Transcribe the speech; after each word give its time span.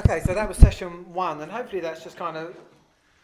Okay, 0.00 0.20
so 0.24 0.32
that 0.32 0.48
was 0.48 0.56
session 0.56 1.12
one, 1.12 1.42
and 1.42 1.52
hopefully 1.52 1.82
that's 1.82 2.02
just 2.02 2.16
kind 2.16 2.34
of. 2.34 2.56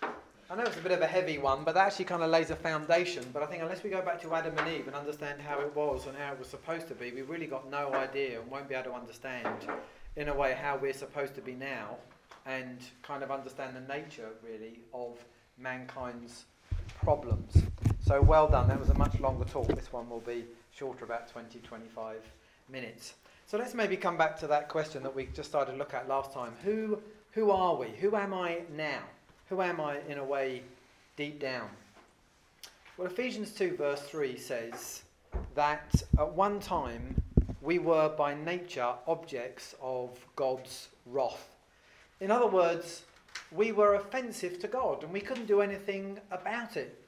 I 0.03 0.55
know 0.55 0.63
it's 0.63 0.77
a 0.77 0.83
bit 0.83 0.93
of 0.93 1.01
a 1.01 1.07
heavy 1.07 1.39
one, 1.39 1.65
but 1.65 1.75
that 1.75 1.87
actually 1.87 2.05
kind 2.05 2.23
of 2.23 2.29
lays 2.29 2.51
a 2.51 2.55
foundation. 2.55 3.25
But 3.33 3.43
I 3.43 3.47
think 3.47 3.63
unless 3.63 3.83
we 3.83 3.89
go 3.89 4.03
back 4.03 4.21
to 4.21 4.35
Adam 4.35 4.53
and 4.59 4.69
Eve 4.69 4.87
and 4.87 4.95
understand 4.95 5.41
how 5.41 5.59
it 5.61 5.75
was 5.75 6.07
and 6.07 6.15
how 6.19 6.35
it 6.35 6.39
was 6.39 6.49
supposed 6.49 6.87
to 6.89 6.95
be, 6.95 7.13
we 7.13 7.23
really 7.23 7.47
got 7.47 7.71
no 7.71 7.95
idea 7.95 8.43
and 8.43 8.51
won't 8.51 8.69
be 8.69 8.75
able 8.75 8.91
to 8.91 8.95
understand, 8.95 9.67
in 10.17 10.29
a 10.29 10.35
way, 10.35 10.53
how 10.53 10.77
we're 10.77 10.93
supposed 10.93 11.35
to 11.37 11.41
be 11.41 11.55
now 11.55 11.97
and 12.45 12.81
kind 13.03 13.23
of 13.23 13.31
understand 13.31 13.75
the 13.75 13.95
nature, 13.95 14.29
really, 14.45 14.81
of 14.93 15.19
mankind's 15.57 16.45
problems. 17.03 17.57
So 18.07 18.21
well 18.21 18.49
done. 18.49 18.69
That 18.69 18.79
was 18.79 18.91
a 18.91 18.95
much 18.99 19.19
longer 19.19 19.47
talk. 19.47 19.69
This 19.69 19.95
one 19.95 20.11
will 20.11 20.21
be 20.21 20.45
shorter, 20.73 21.07
about 21.07 21.27
20, 21.27 21.59
25 21.61 22.19
minutes. 22.71 23.15
So 23.49 23.57
let's 23.57 23.75
maybe 23.75 23.97
come 23.97 24.17
back 24.17 24.37
to 24.41 24.49
that 24.49 24.69
question 24.69 25.05
that 25.05 25.15
we 25.15 25.27
just 25.27 25.49
started 25.49 25.71
to 25.71 25.79
look 25.79 25.95
at 25.95 26.09
last 26.09 26.33
time. 26.33 26.53
Who, 26.65 26.99
who 27.31 27.53
are 27.53 27.77
we? 27.77 27.87
Who 28.01 28.17
am 28.17 28.35
I 28.35 28.63
now? 28.77 28.99
Who 29.51 29.63
am 29.63 29.81
I, 29.81 30.01
in 30.09 30.19
a 30.19 30.25
way, 30.25 30.63
deep 31.17 31.39
down? 31.39 31.69
Well, 32.97 33.07
Ephesians 33.07 33.53
2, 33.53 33.77
verse 33.77 34.01
3 34.01 34.37
says 34.37 35.05
that 35.55 36.03
at 36.19 36.33
one 36.33 36.59
time 36.59 37.23
we 37.63 37.79
were 37.79 38.09
by 38.09 38.35
nature 38.35 38.93
objects 39.07 39.77
of 39.81 40.19
God's 40.35 40.89
wrath. 41.07 41.55
In 42.19 42.33
other 42.33 42.49
words, 42.49 43.03
we 43.53 43.71
were 43.71 43.95
offensive 43.95 44.59
to 44.59 44.67
God 44.67 45.05
and 45.05 45.13
we 45.13 45.21
couldn't 45.21 45.47
do 45.47 45.61
anything 45.61 46.19
about 46.33 46.77
it. 46.77 47.01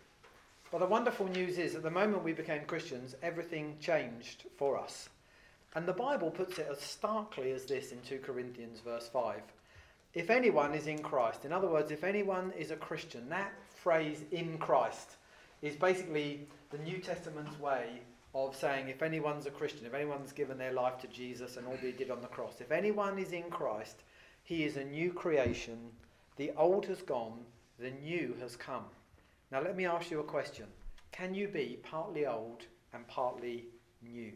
But 0.71 0.79
the 0.79 0.87
wonderful 0.87 1.27
news 1.27 1.59
is, 1.59 1.75
at 1.75 1.83
the 1.83 1.91
moment 1.91 2.23
we 2.23 2.33
became 2.33 2.65
Christians, 2.65 3.17
everything 3.25 3.77
changed 3.81 4.45
for 4.57 4.79
us. 4.79 5.09
And 5.75 5.87
the 5.87 5.93
Bible 5.93 6.31
puts 6.31 6.59
it 6.59 6.69
as 6.71 6.81
starkly 6.81 7.53
as 7.53 7.67
this 7.67 7.93
in 7.93 8.01
2 8.01 8.19
Corinthians, 8.19 8.81
verse 8.81 9.09
5. 9.09 9.43
If 10.15 10.31
anyone 10.31 10.75
is 10.75 10.87
in 10.87 11.03
Christ, 11.03 11.45
in 11.45 11.53
other 11.53 11.69
words, 11.69 11.91
if 11.91 12.05
anyone 12.05 12.53
is 12.59 12.71
a 12.71 12.77
Christian, 12.77 13.29
that 13.29 13.53
phrase 13.75 14.25
in 14.33 14.59
Christ 14.59 15.17
is 15.61 15.77
basically 15.77 16.47
the 16.71 16.79
New 16.79 16.99
Testament's 16.99 17.59
way 17.61 18.01
of 18.35 18.57
saying 18.57 18.89
if 18.89 19.03
anyone's 19.03 19.47
a 19.47 19.51
Christian, 19.51 19.87
if 19.87 19.95
anyone's 19.95 20.33
given 20.33 20.59
their 20.59 20.73
life 20.73 20.99
to 20.99 21.09
Jesus 21.09 21.57
and 21.57 21.67
all 21.67 21.77
he 21.77 21.93
did 21.93 22.11
on 22.11 22.23
the 22.23 22.29
cross, 22.29 22.61
if 22.61 22.73
anyone 22.73 23.19
is 23.19 23.33
in 23.33 23.51
Christ, 23.51 24.03
he 24.45 24.65
is 24.65 24.77
a 24.77 24.85
new 24.85 25.13
creation. 25.13 25.91
The 26.37 26.53
old 26.57 26.87
has 26.87 27.03
gone, 27.03 27.41
the 27.79 27.91
new 27.91 28.35
has 28.41 28.57
come. 28.57 28.85
Now, 29.51 29.63
let 29.63 29.77
me 29.77 29.87
ask 29.87 30.11
you 30.11 30.21
a 30.21 30.25
question 30.25 30.67
Can 31.13 31.35
you 31.35 31.49
be 31.49 31.79
partly 31.83 32.27
old 32.27 32.63
and 32.93 33.07
partly 33.09 33.67
new? 34.03 34.33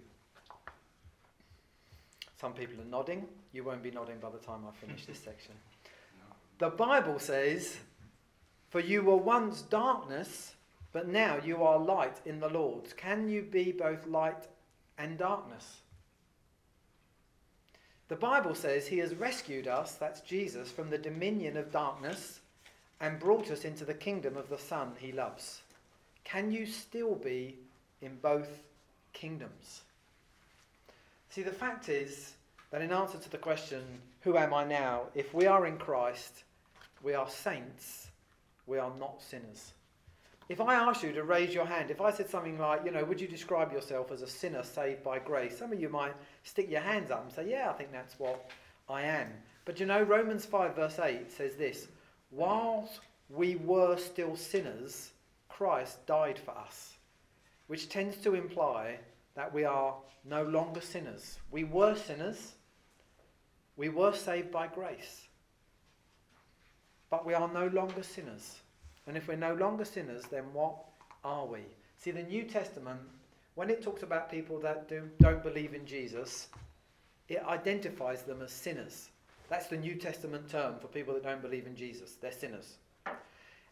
Some 2.43 2.55
people 2.55 2.81
are 2.81 2.91
nodding. 2.91 3.29
You 3.53 3.63
won't 3.63 3.85
be 3.85 3.93
nodding 3.93 4.19
by 4.19 4.29
the 4.31 4.39
time 4.39 4.63
I 4.67 4.73
finish 4.85 5.07
this 5.07 5.21
section. 5.25 5.55
The 6.59 6.71
Bible 6.71 7.21
says, 7.21 7.77
For 8.69 8.81
you 8.81 9.03
were 9.03 9.17
once 9.17 9.63
darkness, 9.63 10.57
but 10.93 11.07
now 11.07 11.39
you 11.45 11.63
are 11.63 11.79
light 11.79 12.17
in 12.27 12.41
the 12.41 12.49
Lord. 12.49 12.97
Can 12.97 13.29
you 13.29 13.43
be 13.43 13.71
both 13.71 14.09
light 14.09 14.49
and 14.99 15.17
darkness? 15.17 15.83
The 18.09 18.17
Bible 18.17 18.57
says 18.57 18.89
he 18.89 18.99
has 18.99 19.15
rescued 19.15 19.69
us, 19.69 19.95
that's 19.95 20.21
Jesus, 20.23 20.69
from 20.69 20.91
the 20.91 20.99
dominion 20.99 21.57
of 21.57 21.71
darkness 21.71 22.41
and 23.01 23.21
brought 23.21 23.53
us 23.53 23.65
into 23.65 23.85
the 23.85 23.95
kingdom 23.95 24.37
of 24.37 24.49
the 24.49 24.59
Son 24.59 24.95
he 24.99 25.13
loves. 25.13 25.63
Can 26.25 26.51
you 26.51 26.67
still 26.67 27.15
be 27.15 27.57
in 28.01 28.17
both 28.17 28.51
kingdoms? 29.13 29.83
See, 31.33 31.43
the 31.43 31.51
fact 31.51 31.89
is 31.89 32.35
that 32.71 32.83
in 32.83 32.93
answer 32.93 33.17
to 33.17 33.31
the 33.31 33.39
question, 33.39 33.83
Who 34.21 34.37
am 34.37 34.53
I 34.53 34.65
now? 34.65 35.05
if 35.15 35.33
we 35.33 35.47
are 35.47 35.67
in 35.67 35.79
Christ, 35.79 36.45
we 37.03 37.15
are 37.15 37.27
saints, 37.27 38.09
we 38.67 38.77
are 38.77 38.93
not 39.01 39.23
sinners. 39.23 39.73
If 40.51 40.61
I 40.61 40.75
asked 40.75 41.03
you 41.03 41.11
to 41.13 41.23
raise 41.23 41.55
your 41.55 41.65
hand, 41.65 41.91
if 41.91 42.03
I 42.03 42.11
said 42.11 42.29
something 42.29 42.59
like, 42.59 42.85
you 42.85 42.91
know, 42.91 43.03
would 43.05 43.19
you 43.19 43.27
describe 43.27 43.73
yourself 43.73 44.13
as 44.13 44.21
a 44.21 44.27
sinner 44.27 44.63
saved 44.63 45.03
by 45.03 45.21
grace? 45.21 45.57
Some 45.57 45.73
of 45.73 45.81
you 45.81 45.89
might 45.89 46.13
stick 46.43 46.71
your 46.71 46.83
hands 46.83 47.11
up 47.11 47.23
and 47.23 47.33
say, 47.33 47.49
yeah, 47.49 47.71
I 47.71 47.73
think 47.73 47.93
that's 47.93 48.19
what 48.19 48.51
I 48.91 49.01
am. 49.01 49.29
But 49.65 49.81
you 49.81 49.87
know, 49.87 50.03
Romans 50.03 50.45
5, 50.45 50.77
verse 50.77 50.99
8 50.99 51.33
says 51.33 51.55
this 51.55 51.89
Whilst 52.31 53.01
we 53.31 53.57
were 53.57 53.97
still 53.97 54.37
sinners, 54.37 55.13
Christ 55.49 56.05
died 56.05 56.39
for 56.39 56.51
us, 56.51 56.93
which 57.69 57.89
tends 57.89 58.19
to 58.19 58.35
imply 58.35 58.99
that 59.35 59.53
we 59.53 59.65
are 59.65 59.95
no 60.25 60.43
longer 60.45 60.81
sinners. 60.81 61.39
We 61.51 61.65
were 61.65 61.95
sinners, 61.97 62.53
we 63.77 63.89
were 63.89 64.13
saved 64.13 64.51
by 64.51 64.67
grace, 64.67 65.29
but 67.11 67.27
we 67.27 67.35
are 67.35 67.49
no 67.53 67.67
longer 67.69 68.03
sinners. 68.03 68.61
And 69.07 69.17
if 69.17 69.29
we're 69.29 69.37
no 69.37 69.55
longer 69.55 69.85
sinners, 69.85 70.25
then 70.31 70.45
what 70.53 70.77
are 71.25 71.47
we? 71.47 71.61
See, 71.99 72.11
the 72.11 72.23
New 72.23 72.45
Testament, 72.45 73.01
when 73.55 73.71
it 73.71 73.83
talks 73.83 74.03
about 74.03 74.31
people 74.31 74.59
that 74.61 74.89
do, 74.89 75.09
don't 75.21 75.43
believe 75.43 75.75
in 75.75 75.87
Jesus, 75.87 76.49
it 77.29 77.43
identifies 77.47 78.23
them 78.23 78.43
as 78.43 78.53
sinners. 78.53 79.11
That's 79.49 79.67
the 79.67 79.77
New 79.77 79.97
Testament 79.97 80.49
term 80.49 80.77
for 80.81 80.87
people 80.87 81.15
that 81.15 81.23
don't 81.23 81.43
believe 81.43 81.67
in 81.67 81.77
Jesus. 81.77 82.17
They're 82.21 82.33
sinners. 82.33 82.77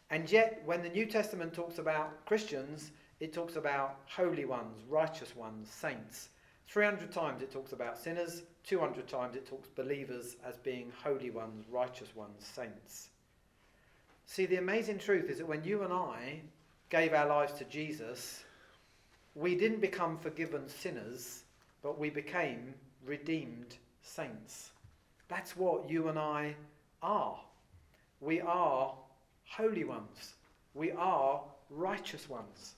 And 0.09 0.29
yet, 0.31 0.61
when 0.65 0.83
the 0.83 0.89
New 0.89 1.05
Testament 1.05 1.53
talks 1.53 1.77
about 1.79 2.25
Christians, 2.25 2.91
it 3.21 3.31
talks 3.31 3.55
about 3.55 3.99
holy 4.07 4.45
ones, 4.45 4.81
righteous 4.89 5.35
ones, 5.35 5.69
saints. 5.69 6.29
300 6.67 7.11
times 7.11 7.43
it 7.43 7.51
talks 7.51 7.71
about 7.71 7.99
sinners, 7.99 8.41
200 8.65 9.07
times 9.07 9.35
it 9.35 9.45
talks 9.45 9.69
believers 9.69 10.37
as 10.43 10.57
being 10.57 10.91
holy 11.03 11.29
ones, 11.29 11.63
righteous 11.71 12.15
ones, 12.15 12.43
saints. 12.43 13.09
See, 14.25 14.47
the 14.47 14.55
amazing 14.55 14.97
truth 14.97 15.29
is 15.29 15.37
that 15.37 15.47
when 15.47 15.63
you 15.63 15.83
and 15.83 15.93
I 15.93 16.41
gave 16.89 17.13
our 17.13 17.27
lives 17.27 17.53
to 17.53 17.63
Jesus, 17.65 18.43
we 19.35 19.53
didn't 19.53 19.81
become 19.81 20.17
forgiven 20.17 20.67
sinners, 20.67 21.43
but 21.83 21.99
we 21.99 22.09
became 22.09 22.73
redeemed 23.05 23.75
saints. 24.01 24.71
That's 25.27 25.55
what 25.55 25.87
you 25.87 26.07
and 26.07 26.17
I 26.17 26.55
are. 27.03 27.39
We 28.19 28.41
are 28.41 28.95
holy 29.45 29.83
ones. 29.83 30.33
We 30.73 30.91
are 30.91 31.41
righteous 31.69 32.27
ones. 32.27 32.75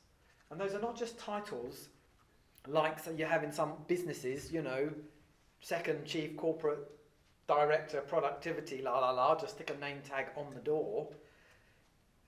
And 0.53 0.61
those 0.61 0.75
are 0.75 0.81
not 0.81 0.95
just 0.95 1.17
titles 1.17 1.89
like 2.67 2.99
you 3.17 3.25
have 3.25 3.43
in 3.43 3.51
some 3.51 3.73
businesses, 3.87 4.51
you 4.51 4.61
know, 4.61 4.91
second 5.61 6.05
chief 6.05 6.37
corporate 6.37 6.91
director 7.47 8.01
productivity, 8.01 8.79
la 8.83 8.99
la 8.99 9.09
la, 9.09 9.35
just 9.35 9.55
stick 9.55 9.73
a 9.75 9.79
name 9.83 9.97
tag 10.07 10.27
on 10.37 10.53
the 10.53 10.59
door. 10.59 11.09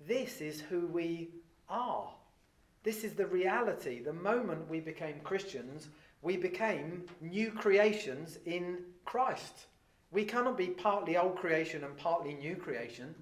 This 0.07 0.41
is 0.41 0.59
who 0.59 0.87
we 0.87 1.29
are. 1.69 2.09
This 2.81 3.03
is 3.03 3.13
the 3.13 3.27
reality. 3.27 4.01
The 4.01 4.13
moment 4.13 4.67
we 4.67 4.79
became 4.79 5.19
Christians, 5.23 5.89
we 6.23 6.35
became 6.35 7.03
new 7.21 7.51
creations 7.51 8.39
in 8.47 8.79
Christ. 9.05 9.67
We 10.11 10.25
cannot 10.25 10.57
be 10.57 10.69
partly 10.69 11.15
old 11.15 11.35
creation 11.35 11.83
and 11.83 11.95
partly 11.95 12.33
new 12.33 12.55
creation. 12.55 13.13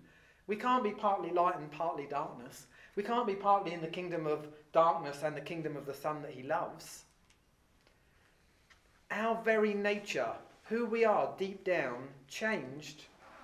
We 0.48 0.56
can't 0.56 0.84
be 0.84 0.92
partly 0.92 1.32
light 1.32 1.58
and 1.58 1.72
partly 1.72 2.06
darkness. 2.06 2.68
We 2.96 3.04
can't 3.04 3.28
be 3.28 3.36
partly 3.36 3.74
in 3.74 3.82
the 3.82 3.88
kingdom 3.88 4.28
of 4.28 4.48
darkness 4.72 5.24
and 5.24 5.36
the 5.36 5.42
kingdom 5.42 5.78
of 5.78 5.86
the 5.86 5.94
Son 5.94 6.22
that 6.22 6.32
He 6.32 6.44
loves. 6.44 7.04
Our 9.10 9.42
very 9.44 9.74
nature, 9.74 10.34
who 10.66 10.86
we 10.86 11.06
are 11.06 11.34
deep 11.38 11.64
down, 11.64 12.10
changed 12.28 13.04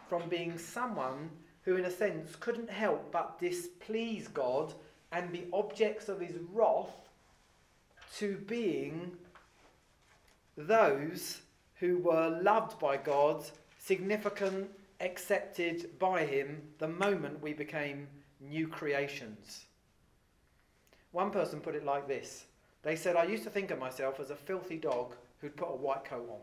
from 0.10 0.28
being 0.28 0.58
someone 0.58 1.30
who, 1.64 1.78
in 1.78 1.86
a 1.86 1.92
sense, 1.92 2.36
couldn't 2.36 2.70
help 2.70 3.12
but 3.12 3.40
displease 3.40 4.28
God 4.28 4.74
and 5.12 5.32
be 5.32 5.48
objects 5.54 6.10
of 6.10 6.20
His 6.20 6.36
wrath, 6.52 7.10
to 8.18 8.38
being 8.48 9.12
those 10.58 11.42
who 11.76 12.00
were 12.00 12.40
loved 12.42 12.80
by 12.80 12.98
God, 12.98 13.46
significant, 13.78 14.70
accepted 15.00 15.98
by 16.00 16.26
Him 16.26 16.62
the 16.78 16.88
moment 16.88 17.42
we 17.42 17.54
became 17.54 18.08
new 18.40 18.68
creations. 18.68 19.66
One 21.12 21.32
person 21.32 21.60
put 21.60 21.76
it 21.76 21.86
like 21.86 22.08
this 22.08 22.46
They 22.84 22.96
said, 22.96 23.16
I 23.16 23.24
used 23.24 23.44
to 23.44 23.50
think 23.50 23.72
of 23.72 23.80
myself 23.80 24.20
as 24.20 24.30
a 24.30 24.36
filthy 24.36 24.78
dog 24.78 25.16
who'd 25.42 25.58
put 25.58 25.72
a 25.72 25.76
white 25.76 26.06
coat 26.06 26.30
on. 26.30 26.42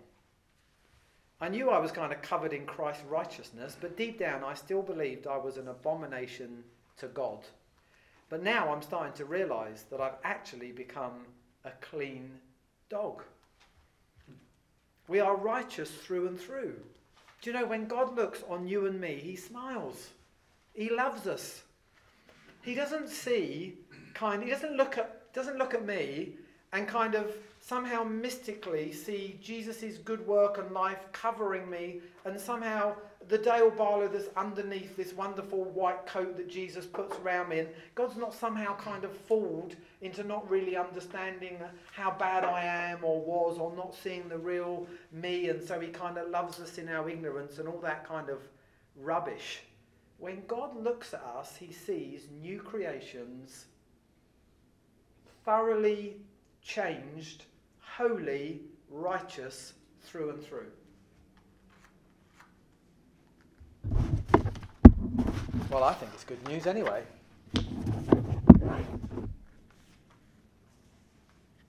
I 1.41 1.49
knew 1.49 1.69
I 1.69 1.79
was 1.79 1.93
kind 1.93 2.13
of 2.13 2.23
covered 2.23 2.55
in 2.55 2.65
Christ's 2.65 3.05
righteousness, 3.05 3.77
but 3.79 3.97
deep 3.97 4.19
down 4.19 4.43
I 4.43 4.55
still 4.55 4.83
believed 4.83 5.27
I 5.27 5.37
was 5.37 5.59
an 5.59 5.69
abomination 5.69 6.65
to 6.99 7.09
God. 7.09 7.45
But 8.29 8.43
now 8.43 8.73
I'm 8.73 8.83
starting 8.83 9.13
to 9.15 9.25
realize 9.25 9.85
that 9.91 10.01
I've 10.01 10.17
actually 10.25 10.73
become 10.73 11.27
a 11.65 11.71
clean 11.81 12.31
dog. 12.89 13.23
We 15.09 15.21
are 15.21 15.37
righteous 15.37 15.91
through 15.91 16.29
and 16.29 16.41
through. 16.41 16.77
Do 17.41 17.51
you 17.51 17.57
know 17.57 17.67
when 17.67 17.87
God 17.87 18.17
looks 18.17 18.43
on 18.49 18.67
you 18.67 18.87
and 18.87 19.01
me, 19.01 19.17
he 19.17 19.37
smiles. 19.37 20.11
He 20.75 20.91
loves 20.91 21.27
us. 21.27 21.63
He 22.63 22.75
doesn't 22.75 23.09
see 23.09 23.75
kind 24.15 24.43
he 24.43 24.51
doesn't 24.51 24.77
look 24.77 24.97
at 24.97 25.33
doesn't 25.35 25.59
look 25.59 25.75
at 25.75 25.85
me 25.85 26.31
and 26.73 26.89
kind 26.89 27.15
of 27.15 27.33
somehow 27.67 28.05
mystically 28.05 28.93
see 28.93 29.37
Jesus' 29.43 29.99
good 29.99 30.25
work 30.25 30.59
and 30.59 30.71
life 30.71 31.01
covering 31.11 31.69
me, 31.69 32.01
and 32.25 32.41
somehow 32.41 32.95
the 33.27 33.39
Dale 33.39 33.73
Barlow 33.73 34.07
that's 34.07 34.29
underneath 34.37 34.97
this 34.97 35.13
wonderful 35.13 35.65
white 35.65 36.07
coat 36.07 36.37
that 36.37 36.49
Jesus 36.49 36.87
puts 36.87 37.19
around 37.19 37.49
me, 37.49 37.59
and 37.59 37.69
God's 37.97 38.17
not 38.17 38.33
somehow 38.33 38.77
kind 38.77 39.03
of 39.03 39.17
fooled 39.17 39.75
into 40.01 40.23
not 40.23 40.49
really 40.49 40.77
understanding 40.77 41.59
how 41.91 42.13
bad 42.13 42.45
I 42.45 42.63
am 42.63 43.03
or 43.03 43.21
was, 43.21 43.59
or 43.59 43.75
not 43.75 43.97
seeing 43.97 44.29
the 44.29 44.39
real 44.39 44.87
me, 45.11 45.49
and 45.49 45.61
so 45.61 45.81
He 45.81 45.89
kind 45.89 46.19
of 46.19 46.31
loves 46.31 46.61
us 46.61 46.79
in 46.79 46.89
our 46.89 47.11
ignorance 47.11 47.59
and 47.59 47.67
all 47.67 47.81
that 47.81 48.07
kind 48.07 48.29
of 48.29 48.39
rubbish. 48.95 49.63
When 50.19 50.45
God 50.47 50.77
looks 50.77 51.15
at 51.15 51.23
us, 51.37 51.57
He 51.57 51.73
sees 51.73 52.29
new 52.41 52.61
creations, 52.61 53.65
thoroughly 55.45 56.19
changed 56.63 57.43
holy, 57.97 58.61
righteous 58.91 59.73
through 60.03 60.31
and 60.31 60.43
through. 60.43 60.67
Well, 65.71 65.83
I 65.83 65.95
think 65.95 66.11
it's 66.13 66.25
good 66.25 66.47
news 66.47 66.67
anyway. 66.67 67.03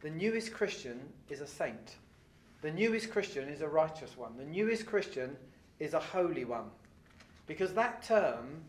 The 0.02 0.10
newest 0.10 0.54
Christian 0.54 1.00
is 1.30 1.40
a 1.40 1.48
saint. 1.48 1.96
The 2.62 2.72
newest 2.72 3.10
Christian 3.10 3.48
is 3.48 3.62
a 3.62 3.68
righteous 3.68 4.18
one. 4.18 4.36
The 4.38 4.46
newest 4.46 4.86
Christian 4.86 5.38
is 5.80 5.94
a 5.94 6.00
holy 6.00 6.44
one. 6.44 6.70
Because 7.46 7.74
that 7.74 8.04
term 8.04 8.64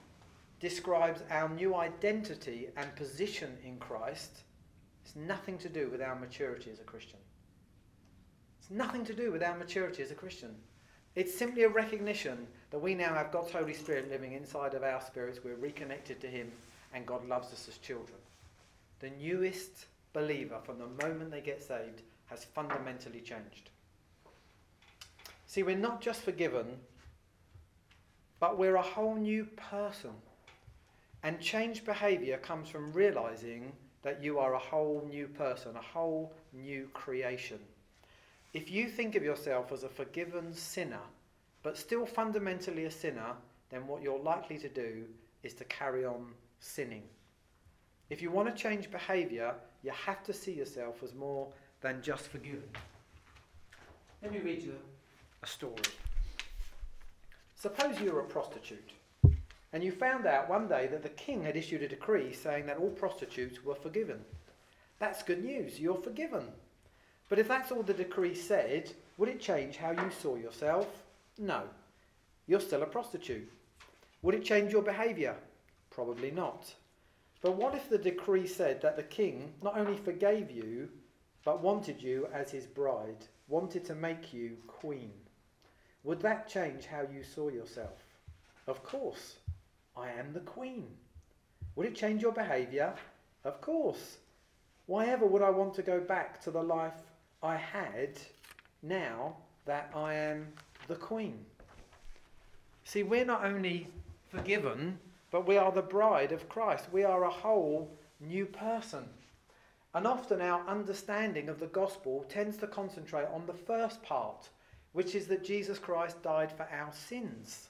describes 0.61 1.23
our 1.31 1.49
new 1.49 1.75
identity 1.75 2.69
and 2.77 2.95
position 2.95 3.57
in 3.65 3.79
Christ. 3.79 4.43
It's 5.05 5.17
nothing 5.17 5.59
to 5.59 5.69
do 5.69 5.89
with 5.91 6.01
our 6.01 6.15
maturity 6.15 6.71
as 6.71 6.79
a 6.79 6.85
Christian. 6.85 7.19
It's 8.69 8.77
nothing 8.77 9.05
to 9.07 9.15
do 9.15 9.33
with 9.33 9.43
our 9.43 9.57
maturity 9.57 10.03
as 10.03 10.11
a 10.11 10.15
Christian. 10.15 10.55
It's 11.15 11.35
simply 11.35 11.63
a 11.63 11.71
recognition 11.71 12.47
that 12.71 12.79
we 12.79 12.95
now 12.95 13.15
have 13.15 13.33
God's 13.33 13.51
Holy 13.51 13.73
Spirit 13.73 14.11
living 14.11 14.33
inside 14.33 14.75
of 14.75 14.83
our 14.83 15.01
spirits. 15.01 15.41
We're 15.43 15.55
reconnected 15.55 16.21
to 16.21 16.27
Him, 16.27 16.53
and 16.93 17.07
God 17.07 17.27
loves 17.27 17.51
us 17.51 17.67
as 17.67 17.79
children. 17.79 18.19
The 19.01 19.09
newest 19.19 19.87
believer, 20.13 20.59
from 20.63 20.79
the 20.79 21.07
moment 21.07 21.31
they 21.31 21.41
get 21.41 21.63
saved, 21.63 22.03
has 22.27 22.45
fundamentally 22.45 23.21
changed. 23.21 23.71
See, 25.47 25.63
we're 25.63 25.75
not 25.75 26.03
just 26.03 26.21
forgiven, 26.21 26.67
but 28.39 28.59
we're 28.59 28.77
a 28.77 28.83
whole 28.83 29.15
new 29.15 29.47
person. 29.57 30.11
And 31.23 31.41
changed 31.41 31.87
behaviour 31.87 32.37
comes 32.37 32.69
from 32.69 32.93
realizing 32.93 33.73
that 34.03 34.23
you 34.23 34.39
are 34.39 34.53
a 34.53 34.59
whole 34.59 35.07
new 35.09 35.27
person, 35.27 35.75
a 35.75 35.81
whole 35.81 36.35
new 36.53 36.91
creation. 36.93 37.61
If 38.55 38.71
you 38.71 38.89
think 38.89 39.15
of 39.15 39.23
yourself 39.23 39.73
as 39.73 39.85
a 39.85 39.89
forgiven 39.89 40.55
sinner, 40.55 41.01
but 41.63 41.77
still 41.77 42.07
fundamentally 42.07 42.85
a 42.85 42.91
sinner, 42.91 43.35
then 43.71 43.87
what 43.87 44.03
you're 44.03 44.19
likely 44.19 44.59
to 44.59 44.69
do 44.69 45.05
is 45.43 45.55
to 45.55 45.65
carry 45.65 46.05
on 46.05 46.33
sinning. 46.61 47.03
If 48.11 48.23
you 48.23 48.31
want 48.31 48.49
to 48.49 48.63
change 48.63 48.91
behaviour, 48.91 49.55
you 49.83 49.91
have 49.91 50.25
to 50.25 50.33
see 50.33 50.53
yourself 50.53 51.03
as 51.03 51.15
more 51.15 51.49
than 51.83 52.01
just 52.03 52.29
forgiven. 52.29 52.69
Let 54.23 54.33
me 54.33 54.39
read 54.39 54.63
you 54.63 54.75
a 55.43 55.47
story. 55.47 55.75
Suppose 57.55 58.01
you 58.01 58.13
were 58.13 58.21
a 58.21 58.25
prostitute 58.25 58.93
and 59.73 59.85
you 59.85 59.93
found 59.93 60.27
out 60.27 60.49
one 60.49 60.69
day 60.69 60.87
that 60.87 61.03
the 61.03 61.09
king 61.11 61.43
had 61.43 61.57
issued 61.57 61.83
a 61.83 61.89
decree 61.89 62.33
saying 62.33 62.67
that 62.67 62.79
all 62.79 62.91
prostitutes 62.91 63.63
were 63.63 63.75
forgiven. 63.75 64.25
That's 64.99 65.23
good 65.23 65.45
news. 65.45 65.79
You're 65.79 66.03
forgiven. 66.03 66.45
But 67.29 67.39
if 67.39 67.49
that's 67.49 67.71
all 67.71 67.83
the 67.83 67.95
decree 67.95 68.35
said, 68.35 68.93
would 69.17 69.29
it 69.29 69.41
change 69.41 69.77
how 69.77 69.91
you 69.91 70.11
saw 70.11 70.37
yourself? 70.37 70.87
No. 71.39 71.63
You're 72.47 72.61
still 72.61 72.83
a 72.83 72.87
prostitute. 72.87 73.51
Would 74.23 74.35
it 74.35 74.45
change 74.45 74.73
your 74.73 74.83
behaviour? 74.83 75.37
Probably 75.91 76.31
not. 76.31 76.73
But 77.43 77.57
what 77.57 77.75
if 77.75 77.89
the 77.89 77.99
decree 77.99 78.47
said 78.47 78.81
that 78.83 78.97
the 78.97 79.03
king 79.03 79.53
not 79.63 79.79
only 79.79 79.97
forgave 79.97 80.51
you, 80.51 80.89
but 81.45 81.63
wanted 81.63 82.03
you 82.03 82.29
as 82.33 82.51
his 82.51 82.67
bride, 82.67 83.27
wanted 83.47 83.85
to 83.87 83.95
make 83.95 84.33
you 84.33 84.57
queen? 84.67 85.13
Would 86.05 86.21
that 86.23 86.49
change 86.49 86.87
how 86.87 87.03
you 87.03 87.23
saw 87.23 87.49
yourself? 87.49 88.03
Of 88.67 88.83
course. 88.83 89.37
I 89.97 90.11
am 90.11 90.33
the 90.33 90.41
queen. 90.41 90.87
Would 91.75 91.87
it 91.87 91.95
change 91.95 92.23
your 92.23 92.33
behaviour? 92.33 92.95
Of 93.45 93.61
course. 93.61 94.17
Why 94.87 95.07
ever 95.07 95.27
would 95.27 95.43
I 95.43 95.51
want 95.51 95.75
to 95.75 95.83
go 95.83 96.01
back 96.01 96.41
to 96.43 96.51
the 96.51 96.63
life 96.63 96.95
I 97.43 97.57
had 97.57 98.19
now 98.83 99.37
that 99.65 99.91
I 99.95 100.15
am 100.15 100.49
the 100.89 100.97
queen. 100.97 101.39
See, 102.85 103.03
we're 103.03 103.25
not 103.25 103.45
only 103.45 103.87
forgiven, 104.29 104.99
but 105.31 105.47
we 105.47 105.57
are 105.57 105.71
the 105.71 105.83
bride 105.83 106.33
of 106.33 106.49
Christ. 106.49 106.87
We 106.91 107.05
are 107.05 107.25
a 107.25 107.31
whole 107.31 107.91
new 108.21 108.47
person. 108.47 109.05
And 109.95 110.07
often 110.07 110.41
our 110.41 110.67
understanding 110.67 111.49
of 111.49 111.61
the 111.61 111.67
gospel 111.67 112.25
tends 112.29 112.57
to 112.59 112.67
concentrate 112.67 113.29
on 113.33 113.47
the 113.47 113.55
first 113.55 114.03
part, 114.03 114.49
which 114.93 115.15
is 115.15 115.27
that 115.29 115.45
Jesus 115.45 115.79
Christ 115.79 116.23
died 116.23 116.53
for 116.53 116.67
our 116.73 116.93
sins. 116.93 117.69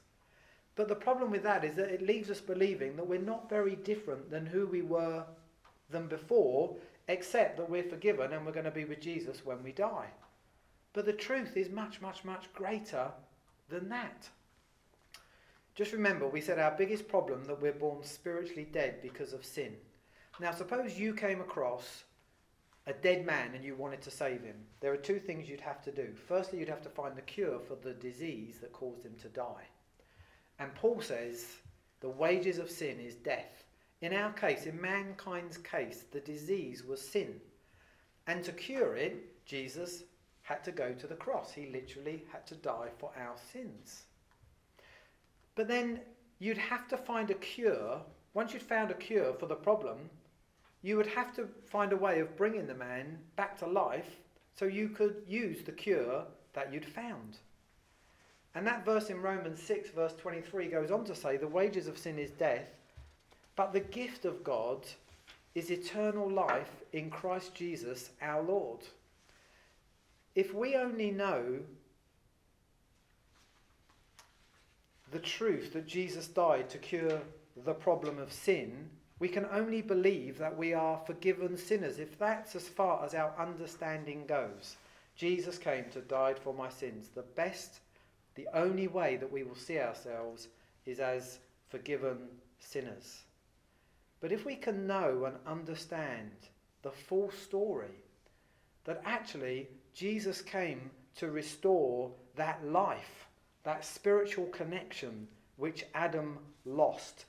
But 0.76 0.88
the 0.88 0.94
problem 0.94 1.30
with 1.30 1.42
that 1.42 1.64
is 1.64 1.74
that 1.74 1.90
it 1.90 2.02
leaves 2.02 2.30
us 2.30 2.40
believing 2.40 2.96
that 2.96 3.06
we're 3.06 3.20
not 3.20 3.50
very 3.50 3.76
different 3.76 4.30
than 4.30 4.46
who 4.46 4.66
we 4.66 4.82
were 4.82 5.24
than 5.90 6.06
before, 6.06 6.76
except 7.08 7.56
that 7.56 7.68
we're 7.68 7.82
forgiven 7.82 8.32
and 8.32 8.44
we're 8.44 8.52
going 8.52 8.64
to 8.64 8.70
be 8.70 8.84
with 8.84 9.00
Jesus 9.00 9.44
when 9.44 9.62
we 9.62 9.72
die. 9.72 10.08
But 10.92 11.06
the 11.06 11.12
truth 11.12 11.56
is 11.56 11.70
much, 11.70 12.00
much, 12.00 12.24
much 12.24 12.52
greater 12.52 13.10
than 13.68 13.88
that. 13.88 14.28
Just 15.74 15.92
remember, 15.92 16.26
we 16.26 16.40
said 16.40 16.58
our 16.58 16.74
biggest 16.76 17.08
problem 17.08 17.44
that 17.44 17.60
we're 17.60 17.72
born 17.72 18.02
spiritually 18.02 18.66
dead 18.72 19.00
because 19.02 19.32
of 19.32 19.44
sin. 19.44 19.74
Now, 20.40 20.52
suppose 20.52 20.98
you 20.98 21.14
came 21.14 21.40
across 21.40 22.04
a 22.86 22.92
dead 22.92 23.24
man 23.24 23.54
and 23.54 23.64
you 23.64 23.74
wanted 23.74 24.00
to 24.02 24.10
save 24.10 24.42
him. 24.42 24.56
There 24.80 24.92
are 24.92 24.96
two 24.96 25.18
things 25.18 25.48
you'd 25.48 25.60
have 25.60 25.82
to 25.82 25.92
do. 25.92 26.14
Firstly, 26.26 26.58
you'd 26.58 26.68
have 26.68 26.82
to 26.82 26.88
find 26.88 27.14
the 27.14 27.22
cure 27.22 27.60
for 27.60 27.76
the 27.76 27.92
disease 27.92 28.58
that 28.60 28.72
caused 28.72 29.04
him 29.04 29.14
to 29.22 29.28
die. 29.28 29.68
And 30.58 30.74
Paul 30.74 31.00
says 31.00 31.46
the 32.00 32.08
wages 32.08 32.58
of 32.58 32.70
sin 32.70 32.98
is 32.98 33.14
death. 33.14 33.64
In 34.00 34.12
our 34.12 34.32
case, 34.32 34.66
in 34.66 34.80
mankind's 34.80 35.58
case, 35.58 36.04
the 36.12 36.20
disease 36.20 36.84
was 36.84 37.00
sin. 37.00 37.40
And 38.26 38.44
to 38.44 38.52
cure 38.52 38.94
it, 38.94 39.44
Jesus 39.44 40.04
had 40.42 40.62
to 40.64 40.72
go 40.72 40.92
to 40.92 41.06
the 41.06 41.14
cross. 41.14 41.52
He 41.52 41.66
literally 41.66 42.24
had 42.32 42.46
to 42.46 42.54
die 42.54 42.88
for 42.98 43.10
our 43.18 43.36
sins. 43.52 44.04
But 45.56 45.68
then 45.68 46.00
you'd 46.38 46.58
have 46.58 46.86
to 46.88 46.96
find 46.96 47.30
a 47.30 47.34
cure. 47.34 48.00
Once 48.34 48.52
you'd 48.52 48.62
found 48.62 48.90
a 48.90 48.94
cure 48.94 49.34
for 49.34 49.46
the 49.46 49.54
problem, 49.54 50.10
you 50.82 50.96
would 50.96 51.06
have 51.08 51.34
to 51.34 51.48
find 51.66 51.92
a 51.92 51.96
way 51.96 52.20
of 52.20 52.36
bringing 52.36 52.66
the 52.66 52.74
man 52.74 53.18
back 53.36 53.58
to 53.58 53.66
life 53.66 54.20
so 54.54 54.64
you 54.66 54.88
could 54.88 55.22
use 55.26 55.62
the 55.64 55.72
cure 55.72 56.24
that 56.52 56.72
you'd 56.72 56.84
found. 56.84 57.38
And 58.54 58.66
that 58.66 58.84
verse 58.84 59.10
in 59.10 59.20
Romans 59.20 59.62
6, 59.62 59.90
verse 59.90 60.14
23, 60.14 60.68
goes 60.68 60.90
on 60.90 61.04
to 61.04 61.14
say, 61.14 61.36
The 61.36 61.46
wages 61.46 61.86
of 61.86 61.98
sin 61.98 62.18
is 62.18 62.30
death, 62.30 62.66
but 63.58 63.72
the 63.72 63.80
gift 63.80 64.24
of 64.24 64.44
God 64.44 64.86
is 65.56 65.72
eternal 65.72 66.30
life 66.30 66.84
in 66.92 67.10
Christ 67.10 67.56
Jesus 67.56 68.10
our 68.22 68.40
Lord. 68.40 68.82
If 70.36 70.54
we 70.54 70.76
only 70.76 71.10
know 71.10 71.58
the 75.10 75.18
truth 75.18 75.72
that 75.72 75.88
Jesus 75.88 76.28
died 76.28 76.70
to 76.70 76.78
cure 76.78 77.20
the 77.64 77.74
problem 77.74 78.20
of 78.20 78.32
sin, 78.32 78.90
we 79.18 79.26
can 79.26 79.44
only 79.50 79.82
believe 79.82 80.38
that 80.38 80.56
we 80.56 80.72
are 80.72 81.00
forgiven 81.04 81.56
sinners. 81.56 81.98
If 81.98 82.16
that's 82.16 82.54
as 82.54 82.68
far 82.68 83.04
as 83.04 83.12
our 83.12 83.34
understanding 83.36 84.24
goes, 84.28 84.76
Jesus 85.16 85.58
came 85.58 85.86
to 85.90 86.00
die 86.00 86.34
for 86.34 86.54
my 86.54 86.68
sins. 86.68 87.08
The 87.12 87.22
best, 87.22 87.80
the 88.36 88.46
only 88.54 88.86
way 88.86 89.16
that 89.16 89.32
we 89.32 89.42
will 89.42 89.56
see 89.56 89.80
ourselves 89.80 90.46
is 90.86 91.00
as 91.00 91.40
forgiven 91.70 92.18
sinners. 92.60 93.22
But 94.20 94.32
if 94.32 94.44
we 94.44 94.56
can 94.56 94.86
know 94.86 95.24
and 95.26 95.36
understand 95.46 96.30
the 96.82 96.90
full 96.90 97.30
story, 97.30 98.04
that 98.84 99.02
actually 99.04 99.68
Jesus 99.94 100.40
came 100.40 100.90
to 101.16 101.30
restore 101.30 102.10
that 102.36 102.64
life, 102.64 103.28
that 103.64 103.84
spiritual 103.84 104.46
connection 104.46 105.28
which 105.56 105.84
Adam 105.94 106.38
lost, 106.64 107.26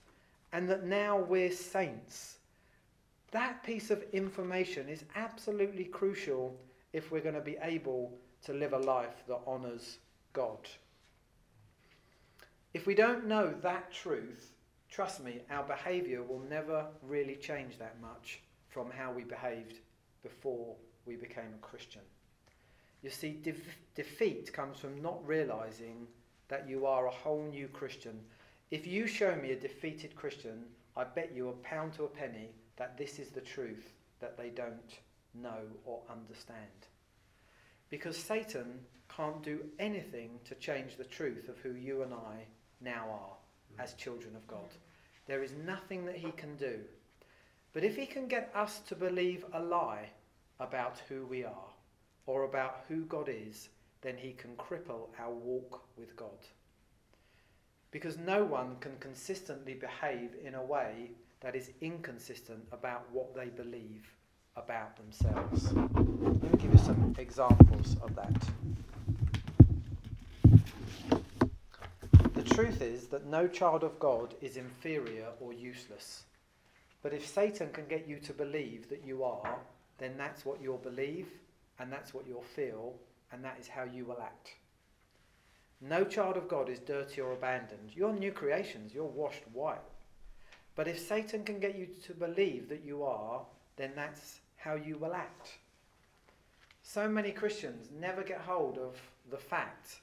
and 0.52 0.70
that 0.70 0.86
now 0.86 1.18
we're 1.18 1.52
saints, 1.52 2.38
that 3.32 3.64
piece 3.64 3.92
of 3.92 4.04
information 4.14 4.90
is 4.90 5.04
absolutely 5.16 5.86
crucial 5.86 6.56
if 6.94 7.12
we're 7.12 7.22
going 7.22 7.36
to 7.36 7.42
be 7.42 7.58
able 7.62 8.12
to 8.44 8.54
live 8.54 8.74
a 8.74 8.78
life 8.78 9.24
that 9.28 9.40
honours 9.46 10.00
God. 10.34 10.68
If 12.74 12.88
we 12.88 12.96
don't 12.96 13.28
know 13.28 13.54
that 13.62 13.92
truth, 13.92 14.52
trust 14.90 15.24
me, 15.24 15.42
our 15.50 15.64
behaviour 15.64 16.24
will 16.24 16.42
never 16.50 16.88
really 17.04 17.36
change 17.36 17.78
that 17.78 18.02
much 18.02 18.42
from 18.70 18.90
how 18.90 19.12
we 19.12 19.24
behaved 19.24 19.80
before 20.24 20.76
we 21.06 21.16
became 21.16 21.54
a 21.54 21.66
Christian. 21.66 22.02
You 23.02 23.10
see, 23.10 23.40
de- 23.42 23.56
defeat 23.96 24.52
comes 24.52 24.80
from 24.80 25.02
not 25.02 25.26
realizing 25.26 26.08
that 26.50 26.68
you 26.68 26.86
are 26.86 27.08
a 27.08 27.12
whole 27.12 27.44
new 27.44 27.68
Christian. 27.68 28.20
If 28.72 28.86
you 28.86 29.08
show 29.08 29.36
me 29.36 29.52
a 29.52 29.60
defeated 29.60 30.16
Christian, 30.16 30.66
I 30.98 31.06
bet 31.06 31.32
you 31.34 31.50
a 31.50 31.54
pound 31.54 31.94
to 31.94 32.04
a 32.04 32.10
penny 32.10 32.50
that 32.76 32.98
this 32.98 33.20
is 33.20 33.30
the 33.30 33.42
truth 33.42 33.94
that 34.20 34.38
they 34.38 34.50
don't 34.50 34.98
know 35.34 35.62
or 35.86 36.02
understand. 36.10 36.88
Because 37.90 38.18
Satan 38.18 38.80
can't 39.16 39.42
do 39.44 39.62
anything 39.80 40.40
to 40.46 40.56
change 40.56 40.96
the 40.96 41.04
truth 41.04 41.50
of 41.50 41.58
who 41.60 41.74
you 41.74 42.04
and 42.04 42.14
I 42.14 42.46
now 42.82 43.06
are 43.10 43.39
as 43.78 43.94
children 43.94 44.36
of 44.36 44.48
God. 44.48 44.74
There 45.28 45.44
is 45.44 45.54
nothing 45.66 46.06
that 46.06 46.18
he 46.18 46.32
can 46.32 46.56
do. 46.56 46.80
But 47.74 47.84
if 47.84 47.96
he 47.96 48.06
can 48.06 48.28
get 48.28 48.52
us 48.56 48.80
to 48.88 48.96
believe 48.96 49.46
a 49.54 49.60
lie 49.62 50.10
about 50.60 51.02
who 51.08 51.26
we 51.26 51.44
are 51.44 51.70
or 52.26 52.44
about 52.44 52.82
who 52.88 53.06
God 53.06 53.30
is, 53.30 53.70
then 54.02 54.18
he 54.18 54.32
can 54.32 54.56
cripple 54.56 55.10
our 55.20 55.32
walk 55.32 55.84
with 55.98 56.16
God. 56.16 56.48
Because 57.92 58.18
no 58.18 58.44
one 58.44 58.78
can 58.80 58.96
consistently 59.00 59.74
behave 59.74 60.32
in 60.44 60.56
a 60.56 60.64
way 60.64 61.12
that 61.42 61.56
is 61.56 61.72
inconsistent 61.82 62.64
about 62.72 63.06
what 63.12 63.36
they 63.36 63.48
believe 63.48 64.12
about 64.56 64.98
themselves. 64.98 65.72
Let 65.74 66.44
me 66.44 66.58
give 66.58 66.74
you 66.74 66.80
some 66.80 67.16
examples 67.18 67.96
of 68.02 68.16
that. 68.16 68.50
Truth 72.60 72.82
is 72.82 73.08
that 73.08 73.26
no 73.26 73.48
child 73.48 73.86
of 73.86 73.98
God 74.00 74.36
is 74.42 74.58
inferior 74.58 75.28
or 75.40 75.54
useless. 75.54 76.24
But 77.02 77.14
if 77.14 77.26
Satan 77.26 77.70
can 77.72 77.86
get 77.88 78.06
you 78.06 78.20
to 78.20 78.34
believe 78.34 78.90
that 78.90 79.06
you 79.06 79.24
are, 79.24 79.56
then 79.98 80.16
that's 80.18 80.46
what 80.46 80.62
you'll 80.62 80.78
believe, 80.78 81.28
and 81.80 81.90
that's 81.90 82.14
what 82.14 82.28
you'll 82.28 82.42
feel, 82.42 82.96
and 83.32 83.42
that 83.46 83.56
is 83.62 83.70
how 83.70 83.86
you 83.86 84.04
will 84.04 84.20
act. 84.22 84.56
No 85.80 86.04
child 86.04 86.36
of 86.36 86.50
God 86.50 86.68
is 86.68 86.80
dirty 86.80 87.22
or 87.22 87.32
abandoned. 87.32 87.92
You're 87.96 88.12
new 88.12 88.34
creations, 88.34 88.94
you're 88.94 89.06
washed 89.06 89.44
white. 89.54 89.80
But 90.76 90.90
if 90.90 91.00
Satan 91.00 91.46
can 91.46 91.62
get 91.62 91.78
you 91.78 91.88
to 92.08 92.14
believe 92.14 92.68
that 92.68 92.84
you 92.84 93.04
are, 93.04 93.42
then 93.78 93.92
that's 93.96 94.42
how 94.58 94.76
you 94.76 94.98
will 94.98 95.14
act. 95.14 95.52
So 96.84 97.08
many 97.08 97.32
Christians 97.32 97.88
never 97.98 98.22
get 98.22 98.42
hold 98.42 98.78
of 98.78 98.98
the 99.32 99.38
fact 99.38 100.02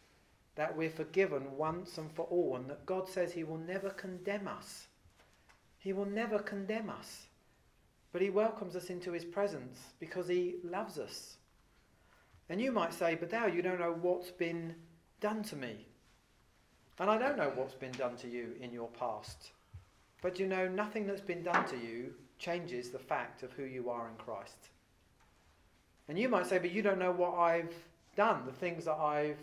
that 0.56 0.76
we're 0.76 0.90
forgiven 0.90 1.56
once 1.56 1.98
and 1.98 2.10
for 2.12 2.26
all, 2.26 2.56
and 2.56 2.68
that 2.68 2.86
God 2.86 3.08
says 3.08 3.32
He 3.32 3.44
will 3.44 3.58
never 3.58 3.90
condemn 3.90 4.48
us. 4.48 4.88
He 5.78 5.92
will 5.92 6.06
never 6.06 6.38
condemn 6.38 6.90
us. 6.90 7.26
But 8.12 8.22
He 8.22 8.30
welcomes 8.30 8.74
us 8.74 8.90
into 8.90 9.12
His 9.12 9.24
presence 9.24 9.78
because 10.00 10.26
He 10.26 10.56
loves 10.64 10.98
us. 10.98 11.36
And 12.48 12.60
you 12.60 12.72
might 12.72 12.94
say, 12.94 13.14
but 13.14 13.32
now 13.32 13.46
you 13.46 13.60
don't 13.60 13.80
know 13.80 13.96
what's 14.00 14.30
been 14.30 14.74
done 15.20 15.42
to 15.44 15.56
me. 15.56 15.86
And 16.98 17.10
I 17.10 17.18
don't 17.18 17.36
know 17.36 17.52
what's 17.54 17.74
been 17.74 17.92
done 17.92 18.16
to 18.16 18.28
you 18.28 18.54
in 18.60 18.72
your 18.72 18.88
past. 18.88 19.50
But 20.22 20.38
you 20.38 20.46
know, 20.46 20.66
nothing 20.66 21.06
that's 21.06 21.20
been 21.20 21.42
done 21.42 21.66
to 21.68 21.76
you 21.76 22.14
changes 22.38 22.90
the 22.90 22.98
fact 22.98 23.42
of 23.42 23.52
who 23.52 23.64
you 23.64 23.90
are 23.90 24.08
in 24.08 24.14
Christ. 24.16 24.70
And 26.08 26.18
you 26.18 26.28
might 26.28 26.46
say, 26.46 26.58
but 26.58 26.70
you 26.70 26.82
don't 26.82 26.98
know 26.98 27.12
what 27.12 27.34
I've 27.34 27.74
done, 28.16 28.46
the 28.46 28.52
things 28.52 28.84
that 28.86 28.96
I've 28.96 29.38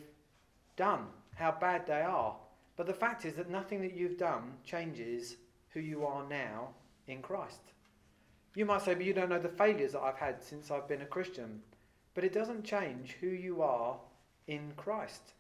done, 0.76 1.06
how 1.36 1.52
bad 1.52 1.86
they 1.88 2.02
are. 2.02 2.36
But 2.76 2.88
the 2.88 2.94
fact 2.94 3.26
is 3.26 3.36
that 3.36 3.50
nothing 3.50 3.82
that 3.82 3.96
you've 3.96 4.18
done 4.18 4.54
changes 4.66 5.38
who 5.74 5.80
you 5.80 6.06
are 6.06 6.28
now 6.28 6.70
in 7.08 7.22
Christ. 7.22 7.62
You 8.56 8.66
might 8.66 8.82
say, 8.82 8.94
but 8.94 9.06
you 9.06 9.14
don't 9.14 9.30
know 9.30 9.40
the 9.40 9.50
failures 9.50 9.94
that 9.94 10.02
I've 10.02 10.18
had 10.18 10.44
since 10.44 10.70
I've 10.70 10.88
been 10.88 11.02
a 11.02 11.06
Christian. 11.06 11.62
But 12.14 12.24
it 12.24 12.34
doesn't 12.34 12.64
change 12.64 13.16
who 13.20 13.28
you 13.28 13.62
are 13.62 13.98
in 14.48 14.74
Christ. 14.78 15.34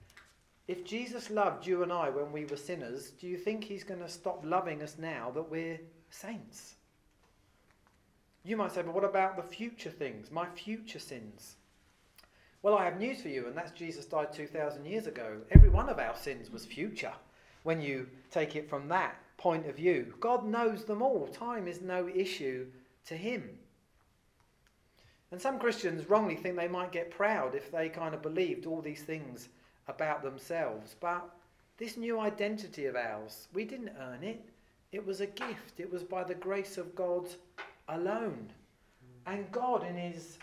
If 0.67 0.85
Jesus 0.85 1.29
loved 1.29 1.67
you 1.67 1.83
and 1.83 1.91
I 1.91 2.09
when 2.09 2.31
we 2.31 2.45
were 2.45 2.57
sinners, 2.57 3.11
do 3.11 3.27
you 3.27 3.37
think 3.37 3.63
he's 3.63 3.83
going 3.83 3.99
to 3.99 4.09
stop 4.09 4.41
loving 4.43 4.81
us 4.81 4.95
now 4.97 5.29
that 5.31 5.49
we're 5.49 5.79
saints? 6.09 6.75
You 8.45 8.57
might 8.57 8.71
say, 8.71 8.81
but 8.81 8.93
what 8.93 9.03
about 9.03 9.35
the 9.35 9.43
future 9.43 9.89
things, 9.89 10.31
my 10.31 10.47
future 10.47 10.99
sins? 10.99 11.55
Well, 12.63 12.77
I 12.77 12.86
have 12.86 12.98
news 12.98 13.22
for 13.22 13.27
you, 13.27 13.48
and 13.48 13.58
that's 13.58 13.72
Jesus 13.72 14.05
died 14.05 14.32
2,000 14.32 14.86
years 14.86 15.05
ago. 15.05 15.41
Every 15.51 15.67
one 15.67 15.89
of 15.89 16.00
our 16.00 16.15
sins 16.15 16.50
was 16.50 16.65
future 16.65 17.12
when 17.63 17.82
you 17.82 18.08
take 18.32 18.55
it 18.55 18.70
from 18.70 18.88
that 18.88 19.17
point 19.36 19.67
of 19.67 19.75
view. 19.75 20.13
God 20.22 20.46
knows 20.46 20.86
them 20.86 21.01
all. 21.01 21.27
Time 21.27 21.67
is 21.67 21.82
no 21.82 22.08
issue 22.08 22.67
to 23.08 23.17
him. 23.17 23.60
And 25.32 25.41
some 25.41 25.60
Christians 25.60 26.10
wrongly 26.10 26.38
think 26.38 26.55
they 26.55 26.70
might 26.70 26.93
get 26.93 27.12
proud 27.12 27.53
if 27.53 27.70
they 27.70 27.89
kind 27.89 28.15
of 28.15 28.22
believed 28.22 28.65
all 28.65 28.82
these 28.82 29.03
things 29.03 29.50
about 29.89 30.24
themselves. 30.24 30.96
But 31.01 31.29
this 31.77 31.98
new 31.98 32.17
identity 32.17 32.86
of 32.86 32.96
ours, 32.96 33.50
we 33.53 33.65
didn't 33.65 33.91
earn 34.00 34.24
it. 34.24 34.41
It 34.93 35.05
was 35.05 35.20
a 35.20 35.27
gift. 35.27 35.79
It 35.79 35.91
was 35.91 36.03
by 36.03 36.24
the 36.24 36.36
grace 36.36 36.77
of 36.77 36.96
God 36.96 37.27
alone. 37.89 38.53
And 39.25 39.51
God, 39.51 39.86
in 39.86 39.98
His 39.98 40.38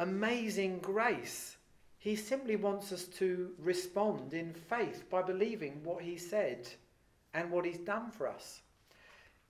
amazing 0.00 0.78
grace, 0.78 1.56
He 1.98 2.16
simply 2.16 2.56
wants 2.56 2.90
us 2.90 3.04
to 3.18 3.50
respond 3.58 4.32
in 4.32 4.54
faith 4.54 5.04
by 5.10 5.22
believing 5.22 5.80
what 5.84 6.02
He 6.02 6.16
said 6.16 6.68
and 7.34 7.50
what 7.50 7.66
He's 7.66 7.78
done 7.78 8.10
for 8.10 8.26
us. 8.26 8.62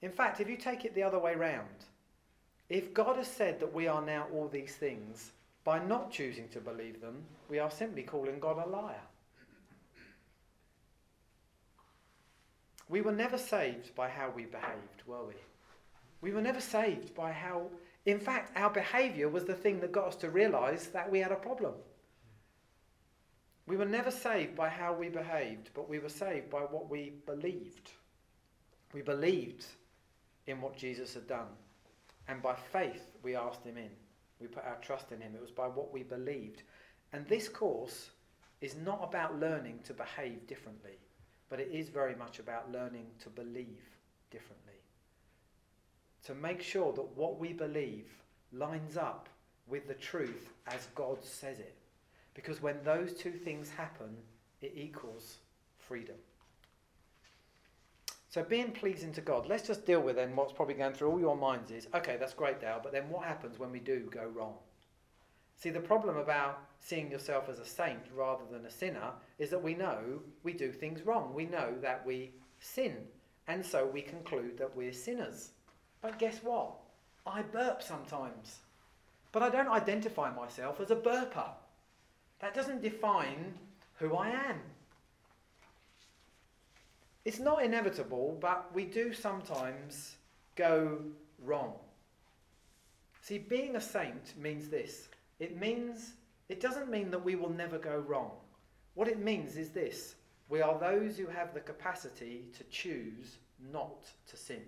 In 0.02 0.10
fact, 0.10 0.40
if 0.40 0.48
you 0.48 0.56
take 0.56 0.84
it 0.84 0.94
the 0.94 1.02
other 1.02 1.18
way 1.18 1.34
round, 1.34 1.86
if 2.68 2.92
God 2.92 3.16
has 3.16 3.28
said 3.28 3.60
that 3.60 3.72
we 3.72 3.86
are 3.86 4.04
now 4.04 4.26
all 4.32 4.48
these 4.48 4.74
things, 4.74 5.32
by 5.62 5.78
not 5.78 6.10
choosing 6.10 6.48
to 6.48 6.60
believe 6.60 7.00
them, 7.00 7.22
we 7.48 7.58
are 7.58 7.70
simply 7.70 8.02
calling 8.02 8.40
God 8.40 8.58
a 8.64 8.68
liar. 8.68 9.02
We 12.88 13.02
were 13.02 13.12
never 13.12 13.38
saved 13.38 13.94
by 13.94 14.08
how 14.08 14.30
we 14.30 14.46
behaved, 14.46 15.02
were 15.06 15.24
we? 15.24 15.34
We 16.22 16.32
were 16.32 16.42
never 16.42 16.60
saved 16.60 17.14
by 17.14 17.30
how. 17.30 17.66
In 18.06 18.18
fact, 18.18 18.56
our 18.56 18.70
behaviour 18.70 19.28
was 19.28 19.44
the 19.44 19.54
thing 19.54 19.80
that 19.80 19.92
got 19.92 20.08
us 20.08 20.16
to 20.16 20.30
realise 20.30 20.86
that 20.86 21.10
we 21.10 21.18
had 21.18 21.32
a 21.32 21.36
problem. 21.36 21.74
We 23.66 23.76
were 23.76 23.84
never 23.84 24.10
saved 24.10 24.56
by 24.56 24.68
how 24.68 24.94
we 24.94 25.08
behaved, 25.08 25.70
but 25.74 25.88
we 25.88 25.98
were 25.98 26.08
saved 26.08 26.50
by 26.50 26.60
what 26.60 26.90
we 26.90 27.12
believed. 27.26 27.90
We 28.92 29.02
believed 29.02 29.64
in 30.46 30.60
what 30.60 30.76
Jesus 30.76 31.14
had 31.14 31.28
done. 31.28 31.46
And 32.26 32.42
by 32.42 32.54
faith, 32.54 33.12
we 33.22 33.36
asked 33.36 33.64
him 33.64 33.76
in. 33.76 33.90
We 34.40 34.46
put 34.46 34.64
our 34.64 34.78
trust 34.80 35.12
in 35.12 35.20
him. 35.20 35.34
It 35.34 35.40
was 35.40 35.50
by 35.50 35.68
what 35.68 35.92
we 35.92 36.02
believed. 36.02 36.62
And 37.12 37.26
this 37.28 37.48
course 37.48 38.10
is 38.60 38.76
not 38.76 39.00
about 39.02 39.38
learning 39.38 39.80
to 39.84 39.94
behave 39.94 40.46
differently, 40.46 40.98
but 41.48 41.60
it 41.60 41.68
is 41.72 41.88
very 41.88 42.14
much 42.14 42.38
about 42.38 42.72
learning 42.72 43.06
to 43.20 43.28
believe 43.28 43.84
differently. 44.30 44.79
To 46.26 46.34
make 46.34 46.62
sure 46.62 46.92
that 46.92 47.16
what 47.16 47.38
we 47.38 47.52
believe 47.52 48.06
lines 48.52 48.96
up 48.96 49.28
with 49.66 49.88
the 49.88 49.94
truth 49.94 50.50
as 50.66 50.88
God 50.94 51.22
says 51.24 51.58
it. 51.58 51.76
Because 52.34 52.62
when 52.62 52.76
those 52.84 53.14
two 53.14 53.32
things 53.32 53.70
happen, 53.70 54.16
it 54.60 54.72
equals 54.76 55.38
freedom. 55.78 56.16
So 58.28 58.44
being 58.44 58.70
pleasing 58.70 59.12
to 59.14 59.20
God, 59.20 59.48
let's 59.48 59.66
just 59.66 59.84
deal 59.84 60.00
with 60.00 60.16
then 60.16 60.36
what's 60.36 60.52
probably 60.52 60.74
going 60.74 60.92
through 60.92 61.10
all 61.10 61.20
your 61.20 61.36
minds 61.36 61.72
is, 61.72 61.88
okay, 61.94 62.16
that's 62.16 62.34
great, 62.34 62.60
Dale, 62.60 62.80
but 62.80 62.92
then 62.92 63.08
what 63.08 63.24
happens 63.24 63.58
when 63.58 63.72
we 63.72 63.80
do 63.80 64.08
go 64.12 64.24
wrong? 64.24 64.54
See, 65.56 65.70
the 65.70 65.80
problem 65.80 66.16
about 66.16 66.60
seeing 66.78 67.10
yourself 67.10 67.48
as 67.48 67.58
a 67.58 67.64
saint 67.64 68.00
rather 68.14 68.44
than 68.50 68.66
a 68.66 68.70
sinner 68.70 69.12
is 69.38 69.50
that 69.50 69.62
we 69.62 69.74
know 69.74 70.20
we 70.42 70.52
do 70.52 70.72
things 70.72 71.02
wrong. 71.02 71.34
We 71.34 71.44
know 71.44 71.74
that 71.82 72.06
we 72.06 72.30
sin. 72.60 72.96
And 73.48 73.66
so 73.66 73.84
we 73.84 74.00
conclude 74.00 74.56
that 74.58 74.74
we're 74.76 74.92
sinners. 74.92 75.50
But 76.02 76.18
guess 76.18 76.38
what? 76.42 76.72
I 77.26 77.42
burp 77.42 77.82
sometimes. 77.82 78.58
But 79.32 79.42
I 79.42 79.50
don't 79.50 79.68
identify 79.68 80.34
myself 80.34 80.80
as 80.80 80.90
a 80.90 80.96
burper. 80.96 81.50
That 82.40 82.54
doesn't 82.54 82.82
define 82.82 83.54
who 83.98 84.16
I 84.16 84.28
am. 84.28 84.60
It's 87.24 87.38
not 87.38 87.62
inevitable, 87.62 88.38
but 88.40 88.74
we 88.74 88.84
do 88.86 89.12
sometimes 89.12 90.16
go 90.56 90.98
wrong. 91.44 91.74
See, 93.20 93.38
being 93.38 93.76
a 93.76 93.80
saint 93.80 94.36
means 94.38 94.68
this. 94.68 95.08
It 95.38 95.60
means, 95.60 96.14
it 96.48 96.60
doesn't 96.60 96.90
mean 96.90 97.10
that 97.10 97.24
we 97.24 97.36
will 97.36 97.50
never 97.50 97.78
go 97.78 97.98
wrong. 97.98 98.30
What 98.94 99.08
it 99.08 99.20
means 99.20 99.56
is 99.56 99.70
this. 99.70 100.14
We 100.48 100.62
are 100.62 100.78
those 100.78 101.16
who 101.16 101.26
have 101.26 101.54
the 101.54 101.60
capacity 101.60 102.46
to 102.56 102.64
choose 102.64 103.36
not 103.70 104.06
to 104.28 104.36
sin. 104.36 104.62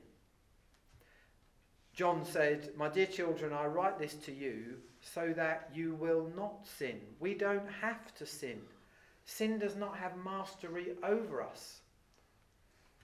John 1.95 2.25
said, 2.25 2.71
My 2.77 2.89
dear 2.89 3.07
children, 3.07 3.53
I 3.53 3.67
write 3.67 3.99
this 3.99 4.15
to 4.15 4.33
you 4.33 4.79
so 5.03 5.33
that 5.37 5.71
you 5.75 5.95
will 5.95 6.31
not 6.37 6.67
sin. 6.67 7.01
We 7.21 7.35
don't 7.35 7.69
have 7.81 8.15
to 8.17 8.27
sin. 8.27 8.61
Sin 9.25 9.59
does 9.59 9.77
not 9.77 9.97
have 9.97 10.13
mastery 10.25 10.93
over 11.03 11.43
us. 11.43 11.81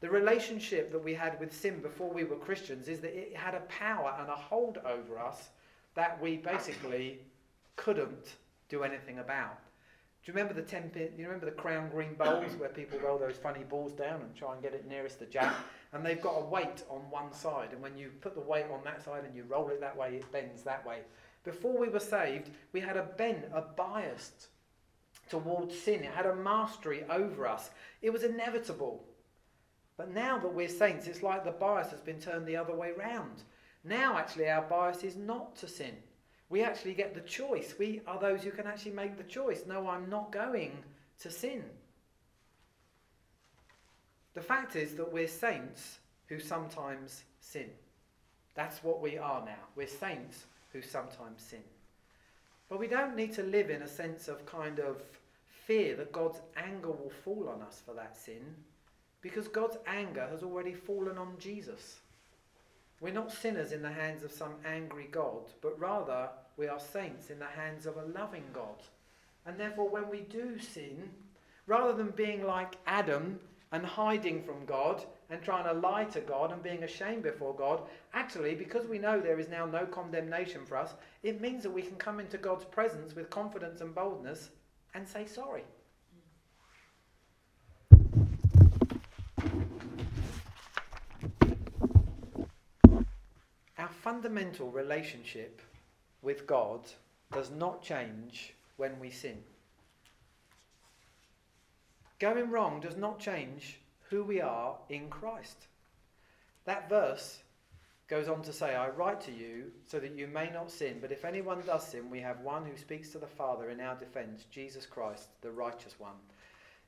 The 0.01 0.09
relationship 0.09 0.93
that 0.93 1.03
we 1.03 1.15
had 1.15 1.39
with 1.41 1.53
sin 1.53 1.81
before 1.81 2.11
we 2.11 2.25
were 2.25 2.37
Christians 2.37 2.89
is 2.89 3.01
that 3.01 3.17
it 3.19 3.37
had 3.37 3.55
a 3.55 3.61
power 3.61 4.15
and 4.21 4.29
a 4.29 4.37
hold 4.37 4.79
over 4.79 5.19
us 5.19 5.49
that 5.95 6.21
we 6.21 6.37
basically 6.37 7.19
couldn't 7.77 8.37
do 8.69 8.85
anything 8.85 9.19
about. 9.19 9.59
Do 10.29 10.33
you 10.33 10.37
remember 10.41 10.61
the 10.61 10.69
ten 10.69 10.91
pin, 10.91 11.09
you 11.17 11.25
remember 11.25 11.47
the 11.47 11.53
crown 11.53 11.89
green 11.89 12.13
bowls 12.13 12.55
where 12.59 12.69
people 12.69 12.99
roll 12.99 13.17
those 13.17 13.39
funny 13.39 13.65
balls 13.65 13.95
down 13.95 14.21
and 14.21 14.37
try 14.37 14.53
and 14.53 14.63
get 14.63 14.75
it 14.75 14.87
nearest 14.87 15.21
the 15.21 15.25
jack? 15.25 15.55
And 15.95 16.05
they've 16.05 16.21
got 16.21 16.37
a 16.37 16.45
weight 16.45 16.83
on 16.91 17.01
one 17.09 17.33
side, 17.33 17.71
and 17.73 17.81
when 17.81 17.97
you 17.97 18.11
put 18.21 18.35
the 18.35 18.43
weight 18.43 18.67
on 18.71 18.85
that 18.85 19.03
side 19.03 19.25
and 19.25 19.35
you 19.35 19.45
roll 19.45 19.71
it 19.71 19.81
that 19.81 19.97
way, 19.97 20.17
it 20.17 20.31
bends 20.31 20.63
that 20.65 20.87
way. 20.87 20.99
Before 21.45 21.79
we 21.79 21.89
were 21.89 21.99
saved, 21.99 22.51
we 22.75 22.81
had 22.81 22.99
a 22.99 23.05
bent, 23.05 23.47
a 23.55 23.63
bias 23.63 24.49
towards 25.31 25.79
sin. 25.79 26.05
It 26.05 26.13
had 26.13 26.27
a 26.27 26.37
mastery 26.37 27.05
over 27.09 27.47
us. 27.47 27.71
It 28.03 28.11
was 28.11 28.23
inevitable. 28.23 29.03
But 29.97 30.13
now 30.13 30.39
that 30.41 30.53
we're 30.53 30.69
saints, 30.69 31.07
it's 31.07 31.23
like 31.23 31.47
the 31.47 31.53
bias 31.53 31.91
has 31.91 32.03
been 32.03 32.21
turned 32.21 32.47
the 32.47 32.59
other 32.59 32.75
way 32.75 32.91
round. 32.99 33.45
Now, 33.83 34.19
actually, 34.19 34.51
our 34.51 34.61
bias 34.61 35.05
is 35.05 35.17
not 35.17 35.57
to 35.57 35.67
sin. 35.67 35.97
We 36.51 36.63
actually 36.63 36.95
get 36.95 37.15
the 37.15 37.21
choice. 37.21 37.75
We 37.79 38.01
are 38.07 38.19
those 38.19 38.43
who 38.43 38.51
can 38.51 38.67
actually 38.67 38.93
make 38.93 39.17
the 39.17 39.25
choice. 39.25 39.65
No, 39.67 39.89
I'm 39.89 40.09
not 40.09 40.33
going 40.33 40.73
to 41.21 41.31
sin. 41.31 41.63
The 44.35 44.41
fact 44.41 44.77
is 44.77 44.95
that 44.95 45.13
we're 45.13 45.29
saints 45.29 45.99
who 46.27 46.39
sometimes 46.39 47.25
sin. 47.41 47.71
That's 48.55 48.83
what 48.83 49.01
we 49.03 49.19
are 49.19 49.45
now. 49.45 49.67
We're 49.77 49.87
saints 49.87 50.45
who 50.73 50.81
sometimes 50.81 51.43
sin. 51.43 51.63
But 52.69 52.79
we 52.79 52.87
don't 52.87 53.17
need 53.17 53.33
to 53.35 53.43
live 53.43 53.71
in 53.71 53.83
a 53.83 53.89
sense 53.89 54.29
of 54.29 54.45
kind 54.47 54.79
of 54.79 55.03
fear 55.67 55.97
that 55.97 56.13
God's 56.13 56.41
anger 56.57 56.91
will 56.91 57.13
fall 57.25 57.49
on 57.49 57.63
us 57.63 57.83
for 57.85 57.95
that 57.95 58.17
sin 58.17 58.55
because 59.21 59.49
God's 59.49 59.77
anger 59.87 60.27
has 60.31 60.43
already 60.43 60.73
fallen 60.73 61.19
on 61.19 61.35
Jesus. 61.39 61.99
We're 63.01 63.13
not 63.13 63.33
sinners 63.33 63.73
in 63.73 63.83
the 63.83 63.93
hands 63.93 64.25
of 64.25 64.33
some 64.33 64.55
angry 64.65 65.09
God, 65.11 65.51
but 65.63 65.79
rather 65.79 66.31
we 66.57 66.67
are 66.67 66.81
saints 66.81 67.31
in 67.31 67.39
the 67.39 67.47
hands 67.47 67.87
of 67.87 67.97
a 67.97 68.05
loving 68.07 68.45
God. 68.53 68.83
And 69.47 69.59
therefore, 69.59 69.89
when 69.89 70.11
we 70.11 70.21
do 70.23 70.59
sin, 70.59 71.09
rather 71.67 71.93
than 71.93 72.11
being 72.11 72.45
like 72.45 72.77
Adam 72.87 73.39
and 73.71 73.87
hiding 73.87 74.43
from 74.43 74.65
God 74.67 75.05
and 75.31 75.41
trying 75.41 75.65
to 75.65 75.81
lie 75.81 76.05
to 76.07 76.21
God 76.21 76.53
and 76.53 76.63
being 76.63 76.83
ashamed 76.83 77.23
before 77.23 77.55
God, 77.55 77.83
actually, 78.15 78.55
because 78.55 78.87
we 78.89 78.99
know 78.99 79.21
there 79.21 79.39
is 79.39 79.49
now 79.49 79.65
no 79.65 79.87
condemnation 79.87 80.67
for 80.67 80.77
us, 80.77 80.95
it 81.23 81.41
means 81.41 81.63
that 81.63 81.71
we 81.71 81.83
can 81.83 81.97
come 81.97 82.19
into 82.19 82.37
God's 82.37 82.65
presence 82.65 83.15
with 83.15 83.31
confidence 83.31 83.81
and 83.81 83.95
boldness 83.95 84.51
and 84.95 85.07
say 85.07 85.25
sorry. 85.25 85.65
Our 93.89 93.95
fundamental 93.95 94.71
relationship 94.71 95.63
with 96.21 96.47
God 96.47 96.81
does 97.33 97.51
not 97.51 97.83
change 97.83 98.53
when 98.77 99.01
we 99.01 99.09
sin. 99.09 99.39
Going 102.19 102.51
wrong 102.51 102.81
does 102.81 102.99
not 102.99 103.19
change 103.19 103.79
who 104.11 104.25
we 104.25 104.43
are 104.43 104.77
in 104.91 105.09
Christ. 105.09 105.69
That 106.67 106.91
verse 106.91 107.39
goes 108.09 108.29
on 108.29 108.43
to 108.43 108.53
say, 108.53 108.75
I 108.75 108.91
write 108.91 109.23
to 109.23 109.33
you 109.33 109.73
so 109.87 109.99
that 110.01 110.15
you 110.15 110.27
may 110.27 110.51
not 110.51 110.71
sin, 110.71 110.99
but 111.01 111.11
if 111.11 111.25
anyone 111.25 111.63
does 111.65 111.87
sin, 111.87 112.11
we 112.11 112.21
have 112.21 112.43
one 112.43 112.67
who 112.67 112.77
speaks 112.77 113.09
to 113.13 113.19
the 113.19 113.27
Father 113.27 113.71
in 113.71 113.81
our 113.81 113.95
defense, 113.95 114.45
Jesus 114.51 114.85
Christ, 114.85 115.29
the 115.41 115.51
righteous 115.51 115.99
one. 115.99 116.17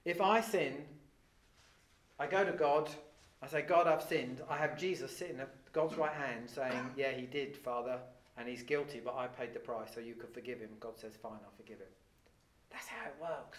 If 0.05 0.21
I 0.21 0.43
sin, 0.43 0.75
I 2.19 2.27
go 2.27 2.45
to 2.45 2.53
God, 2.53 2.91
I 3.41 3.47
say, 3.47 3.63
God, 3.63 3.87
I've 3.87 4.03
sinned. 4.03 4.43
I 4.51 4.59
have 4.59 4.77
Jesus 4.77 5.17
sitting 5.17 5.41
God's 5.73 5.97
right 5.97 6.13
hand 6.13 6.49
saying, 6.49 6.91
Yeah, 6.97 7.13
he 7.13 7.27
did, 7.27 7.57
Father, 7.57 7.99
and 8.37 8.49
he's 8.49 8.63
guilty, 8.63 9.01
but 9.05 9.15
I 9.15 9.27
paid 9.27 9.55
the 9.55 9.61
price 9.61 9.91
so 9.95 10.01
you 10.01 10.15
could 10.15 10.33
forgive 10.33 10.61
him. 10.61 10.71
God 10.81 10.99
says, 10.99 11.13
Fine, 11.21 11.39
I'll 11.45 11.57
forgive 11.57 11.79
him. 11.79 11.87
That's 12.71 12.87
how 12.87 13.07
it 13.07 13.15
works. 13.21 13.59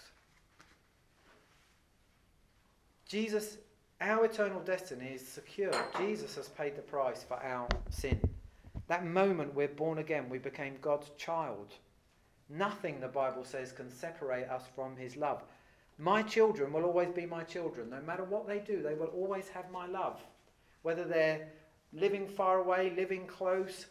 Jesus, 3.06 3.58
our 4.00 4.24
eternal 4.24 4.60
destiny 4.60 5.12
is 5.14 5.26
secure. 5.26 5.72
Jesus 5.98 6.34
has 6.36 6.48
paid 6.48 6.76
the 6.76 6.82
price 6.82 7.22
for 7.22 7.42
our 7.42 7.68
sin. 7.90 8.18
That 8.88 9.04
moment 9.04 9.54
we're 9.54 9.68
born 9.68 9.98
again, 9.98 10.28
we 10.28 10.38
became 10.38 10.76
God's 10.80 11.10
child. 11.16 11.74
Nothing, 12.48 13.00
the 13.00 13.08
Bible 13.08 13.44
says, 13.44 13.72
can 13.72 13.90
separate 13.90 14.48
us 14.48 14.64
from 14.74 14.96
his 14.96 15.16
love. 15.16 15.42
My 15.98 16.22
children 16.22 16.72
will 16.72 16.84
always 16.84 17.10
be 17.10 17.26
my 17.26 17.44
children. 17.44 17.90
No 17.90 18.00
matter 18.00 18.24
what 18.24 18.46
they 18.46 18.58
do, 18.58 18.82
they 18.82 18.94
will 18.94 19.06
always 19.08 19.48
have 19.48 19.70
my 19.70 19.86
love. 19.86 20.20
Whether 20.82 21.04
they're 21.04 21.48
living 21.92 22.26
far 22.28 22.58
away, 22.58 22.92
living 22.96 23.26
close, 23.26 23.86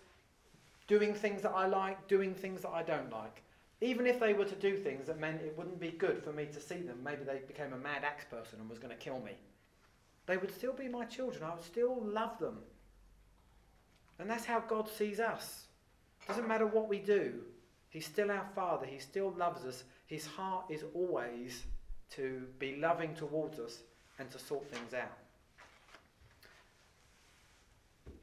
doing 0.88 1.14
things 1.14 1.42
that 1.42 1.52
I 1.52 1.68
like, 1.68 2.08
doing 2.08 2.34
things 2.34 2.62
that 2.62 2.72
I 2.72 2.84
don't 2.84 3.12
like. 3.12 3.44
Even 3.82 4.06
if 4.06 4.20
they 4.20 4.34
were 4.34 4.46
to 4.46 4.56
do 4.56 4.78
things 4.78 5.08
that 5.08 5.20
meant 5.20 5.42
it 5.42 5.58
wouldn't 5.58 5.80
be 5.80 5.92
good 5.92 6.24
for 6.24 6.32
me 6.32 6.46
to 6.46 6.60
see 6.60 6.76
them, 6.76 7.00
maybe 7.04 7.24
they 7.24 7.42
became 7.48 7.74
a 7.74 7.78
mad 7.78 8.04
axe 8.04 8.26
person 8.26 8.60
and 8.60 8.70
was 8.70 8.80
going 8.80 8.96
to 8.96 9.04
kill 9.04 9.20
me, 9.20 9.34
they 10.28 10.38
would 10.38 10.54
still 10.54 10.74
be 10.74 10.88
my 10.88 11.06
children. 11.06 11.44
I 11.44 11.56
would 11.56 11.64
still 11.64 12.02
love 12.04 12.38
them. 12.40 12.60
And 14.20 14.30
that's 14.30 14.46
how 14.46 14.60
God 14.60 14.88
sees 14.88 15.20
us. 15.20 15.66
Doesn't 16.28 16.48
matter 16.48 16.68
what 16.68 16.88
we 16.88 17.00
do, 17.00 17.42
He's 17.90 18.06
still 18.06 18.32
our 18.32 18.48
Father. 18.56 18.86
He 18.86 19.00
still 19.00 19.32
loves 19.38 19.66
us. 19.66 19.84
His 20.08 20.26
heart 20.26 20.66
is 20.70 20.86
always 20.94 21.64
to 22.12 22.48
be 22.58 22.78
loving 22.78 23.14
towards 23.14 23.60
us 23.60 23.80
and 24.18 24.32
to 24.32 24.40
sort 24.40 24.66
things 24.70 24.94
out. 24.94 25.18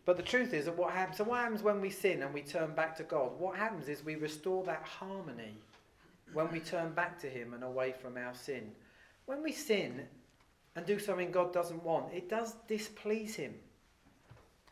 But 0.08 0.16
the 0.16 0.22
truth 0.22 0.54
is 0.54 0.64
that 0.64 0.78
what 0.78 0.94
happens, 0.94 1.18
so 1.18 1.24
what 1.24 1.40
happens 1.40 1.62
when 1.62 1.82
we 1.82 1.90
sin 1.90 2.22
and 2.22 2.32
we 2.32 2.40
turn 2.40 2.74
back 2.74 2.96
to 2.96 3.02
God? 3.02 3.38
What 3.38 3.58
happens 3.58 3.90
is 3.90 4.02
we 4.02 4.16
restore 4.16 4.64
that 4.64 4.82
harmony 4.82 5.52
when 6.32 6.50
we 6.50 6.60
turn 6.60 6.94
back 6.94 7.18
to 7.18 7.28
Him 7.28 7.52
and 7.52 7.62
away 7.62 7.92
from 7.92 8.16
our 8.16 8.32
sin. 8.32 8.72
When 9.26 9.42
we 9.42 9.52
sin 9.52 10.06
and 10.74 10.86
do 10.86 10.98
something 10.98 11.30
God 11.30 11.52
doesn't 11.52 11.84
want, 11.84 12.14
it 12.14 12.30
does 12.30 12.54
displease 12.66 13.34
Him. 13.34 13.52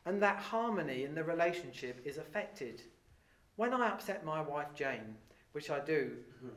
And 0.07 0.23
that 0.23 0.39
harmony 0.39 1.05
in 1.05 1.15
the 1.15 1.23
relationship 1.23 2.01
is 2.07 2.17
affected. 2.17 2.81
When 3.57 3.75
I 3.75 3.89
upset 3.89 4.25
my 4.25 4.41
wife 4.41 4.73
Jane, 4.75 5.17
which 5.53 5.69
I 5.69 5.81
do 5.81 6.13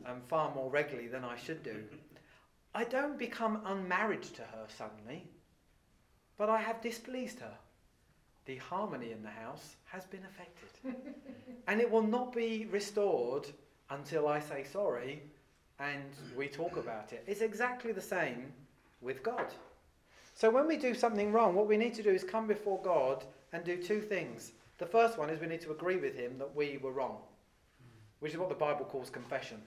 um, 0.06 0.22
far 0.30 0.56
more 0.56 0.70
regularly 0.70 1.10
than 1.10 1.26
I 1.26 1.36
should 1.36 1.63
do, 1.63 1.84
I 2.74 2.86
don't 2.86 3.20
become 3.20 3.62
unmarried 3.65 4.24
to 4.24 4.44
her 4.44 4.68
suddenly, 4.70 5.28
but 6.38 6.48
I 6.48 6.62
have 6.62 6.80
displeased 6.80 7.42
her 7.42 7.58
the 8.50 8.56
harmony 8.56 9.12
in 9.12 9.22
the 9.22 9.30
house 9.30 9.76
has 9.86 10.08
been 10.08 10.24
affected. 10.26 10.96
and 11.68 11.80
it 11.80 11.90
will 11.90 12.02
not 12.02 12.34
be 12.34 12.68
restored 12.72 13.46
until 13.92 14.28
I 14.28 14.40
say 14.40 14.64
sorry 14.64 15.22
and 15.80 16.12
we 16.36 16.48
talk 16.48 16.76
about 16.76 17.14
it. 17.14 17.24
It's 17.28 17.42
exactly 17.42 17.92
the 17.92 18.02
same 18.02 18.52
with 19.02 19.22
God. 19.22 19.54
So 20.34 20.50
when 20.50 20.68
we 20.68 20.78
do 20.78 20.96
something 20.96 21.32
wrong, 21.32 21.54
what 21.54 21.68
we 21.68 21.78
need 21.78 21.94
to 21.94 22.02
do 22.02 22.10
is 22.10 22.24
come 22.24 22.48
before 22.48 22.82
God 22.82 23.24
and 23.54 23.64
do 23.64 23.78
two 23.78 24.02
things. 24.02 24.54
The 24.80 24.86
first 24.88 25.20
one 25.20 25.30
is 25.30 25.40
we 25.40 25.46
need 25.46 25.62
to 25.62 25.72
agree 25.72 25.98
with 25.98 26.16
Him 26.16 26.40
that 26.40 26.56
we 26.56 26.80
were 26.82 26.92
wrong, 26.92 27.18
which 28.18 28.32
is 28.32 28.40
what 28.40 28.50
the 28.50 28.56
Bible 28.56 28.86
calls 28.86 29.12
confession. 29.12 29.62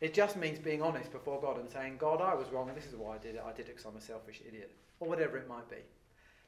It 0.00 0.14
just 0.14 0.36
means 0.36 0.60
being 0.60 0.80
honest 0.80 1.10
before 1.10 1.40
God 1.40 1.58
and 1.58 1.68
saying, 1.68 1.96
God, 1.98 2.20
I 2.20 2.34
was 2.34 2.50
wrong 2.52 2.68
and 2.68 2.78
this 2.78 2.86
is 2.86 2.94
why 2.94 3.16
I 3.16 3.18
did 3.18 3.34
it. 3.34 3.42
I 3.44 3.50
did 3.50 3.66
it 3.66 3.76
because 3.76 3.84
I'm 3.84 3.96
a 3.96 4.00
selfish 4.00 4.42
idiot, 4.46 4.70
or 5.00 5.08
whatever 5.08 5.38
it 5.38 5.48
might 5.48 5.68
be. 5.68 5.82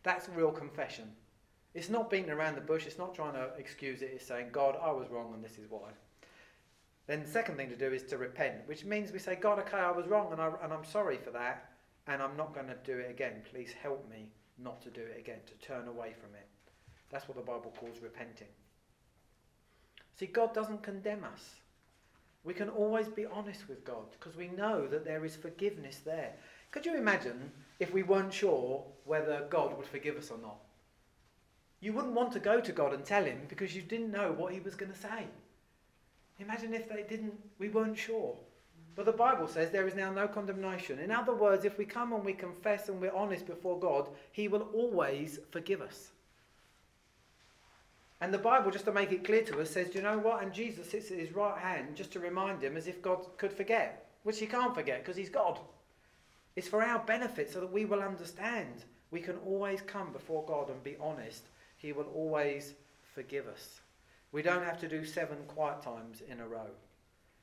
That's 0.05 0.29
real 0.29 0.53
confession. 0.53 1.11
It's 1.75 1.91
not 1.91 2.09
beating 2.09 2.31
around 2.31 2.55
the 2.55 2.61
bush. 2.61 2.87
It's 2.87 2.99
not 2.99 3.15
trying 3.15 3.35
to 3.35 3.51
excuse 3.59 4.03
it. 4.03 4.13
It's 4.15 4.27
saying, 4.27 4.49
God, 4.53 4.77
I 4.81 4.93
was 4.93 5.09
wrong 5.11 5.33
and 5.35 5.45
this 5.45 5.59
is 5.59 5.69
why. 5.69 5.91
Then 7.07 7.23
the 7.23 7.29
second 7.29 7.57
thing 7.57 7.69
to 7.69 7.77
do 7.77 7.93
is 7.93 8.05
to 8.05 8.17
repent, 8.17 8.67
which 8.67 8.85
means 8.85 9.13
we 9.13 9.19
say, 9.19 9.35
God, 9.35 9.59
okay, 9.59 9.79
I 9.79 9.91
was 9.91 10.07
wrong 10.07 10.33
and, 10.33 10.41
I, 10.41 10.51
and 10.63 10.73
I'm 10.73 10.85
sorry 10.85 11.19
for 11.19 11.31
that 11.33 11.71
and 12.07 12.23
I'm 12.23 12.37
not 12.37 12.55
going 12.55 12.69
to 12.69 12.77
do 12.85 12.99
it 12.99 13.11
again. 13.11 13.43
Please 13.51 13.73
help 13.73 14.09
me 14.09 14.31
not 14.59 14.81
to 14.83 14.91
do 14.91 15.01
it 15.01 15.19
again, 15.19 15.41
to 15.47 15.67
turn 15.67 15.89
away 15.89 16.15
from 16.19 16.35
it. 16.35 16.47
That's 17.11 17.29
what 17.29 17.37
the 17.37 17.43
Bible 17.43 17.73
calls 17.79 17.99
repenting. 18.01 18.49
See, 20.19 20.27
God 20.27 20.55
doesn't 20.55 20.83
condemn 20.83 21.25
us. 21.25 21.57
We 22.45 22.55
can 22.55 22.69
always 22.69 23.09
be 23.09 23.27
honest 23.27 23.69
with 23.69 23.85
God 23.85 24.11
because 24.13 24.37
we 24.37 24.49
know 24.49 24.87
that 24.87 25.05
there 25.05 25.25
is 25.25 25.35
forgiveness 25.35 26.01
there. 26.05 26.35
Could 26.71 26.87
you 26.87 26.97
imagine 26.97 27.51
if 27.81 27.93
we 27.93 28.03
weren't 28.03 28.33
sure 28.33 28.85
whether 29.05 29.47
God 29.51 29.77
would 29.77 29.87
forgive 29.87 30.17
us 30.17 30.31
or 30.31 30.39
not? 30.39 30.57
You 31.85 31.93
wouldn't 31.93 32.15
want 32.15 32.33
to 32.33 32.41
go 32.41 32.63
to 32.63 32.73
God 32.73 32.95
and 32.95 33.05
tell 33.05 33.25
him 33.25 33.43
because 33.47 33.77
you 33.77 33.83
didn't 33.83 34.11
know 34.11 34.33
what 34.33 34.55
he 34.55 34.61
was 34.61 34.75
going 34.75 34.91
to 34.91 34.99
say. 34.99 35.27
Imagine 36.41 36.73
if 36.73 36.89
they 36.89 37.05
didn't, 37.07 37.35
we 37.59 37.69
weren't 37.69 37.99
sure. 37.99 38.35
But 38.97 39.05
the 39.05 39.13
Bible 39.13 39.47
says 39.47 39.71
there 39.71 39.87
is 39.87 39.95
now 39.95 40.11
no 40.11 40.27
condemnation. 40.27 40.99
In 40.99 41.11
other 41.11 41.35
words, 41.35 41.67
if 41.67 41.77
we 41.77 41.85
come 41.85 42.15
and 42.15 42.25
we 42.25 42.33
confess 42.33 42.89
and 42.89 43.03
we're 43.03 43.15
honest 43.15 43.47
before 43.47 43.79
God, 43.79 44.09
he 44.33 44.49
will 44.49 44.63
always 44.73 45.41
forgive 45.51 45.83
us. 45.83 46.09
And 48.23 48.33
the 48.33 48.39
Bible, 48.39 48.71
just 48.71 48.87
to 48.87 48.93
make 48.93 49.13
it 49.13 49.23
clear 49.23 49.43
to 49.43 49.61
us, 49.61 49.69
says, 49.69 49.91
Do 49.91 49.99
you 49.99 50.05
know 50.05 50.19
what? 50.19 50.43
And 50.43 50.55
Jesus 50.55 50.91
sits 50.91 51.11
at 51.11 51.19
his 51.19 51.33
right 51.33 51.59
hand 51.59 51.97
just 51.97 52.13
to 52.13 52.19
remind 52.19 52.63
him 52.63 52.79
as 52.79 52.87
if 52.87 53.03
God 53.03 53.27
could 53.37 53.53
forget, 53.53 54.07
which 54.23 54.39
he 54.39 54.47
can't 54.47 54.75
forget 54.75 55.05
because 55.05 55.19
he's 55.19 55.29
God. 55.29 55.59
It's 56.57 56.69
for 56.69 56.83
our 56.83 57.01
benefit 57.01 57.53
so 57.53 57.61
that 57.61 57.71
we 57.71 57.85
will 57.85 58.01
understand. 58.01 58.85
We 59.11 59.21
can 59.21 59.37
always 59.45 59.83
come 59.83 60.15
before 60.15 60.47
God 60.47 60.71
and 60.71 60.83
be 60.83 60.97
honest 60.99 61.43
he 61.85 61.93
will 61.93 62.09
always 62.15 62.73
forgive 63.15 63.47
us. 63.47 63.83
We 64.33 64.41
don't 64.41 64.65
have 64.65 64.81
to 64.81 64.89
do 64.89 65.05
seven 65.05 65.37
quiet 65.47 65.83
times 65.83 66.23
in 66.27 66.41
a 66.41 66.49
row. 66.49 66.71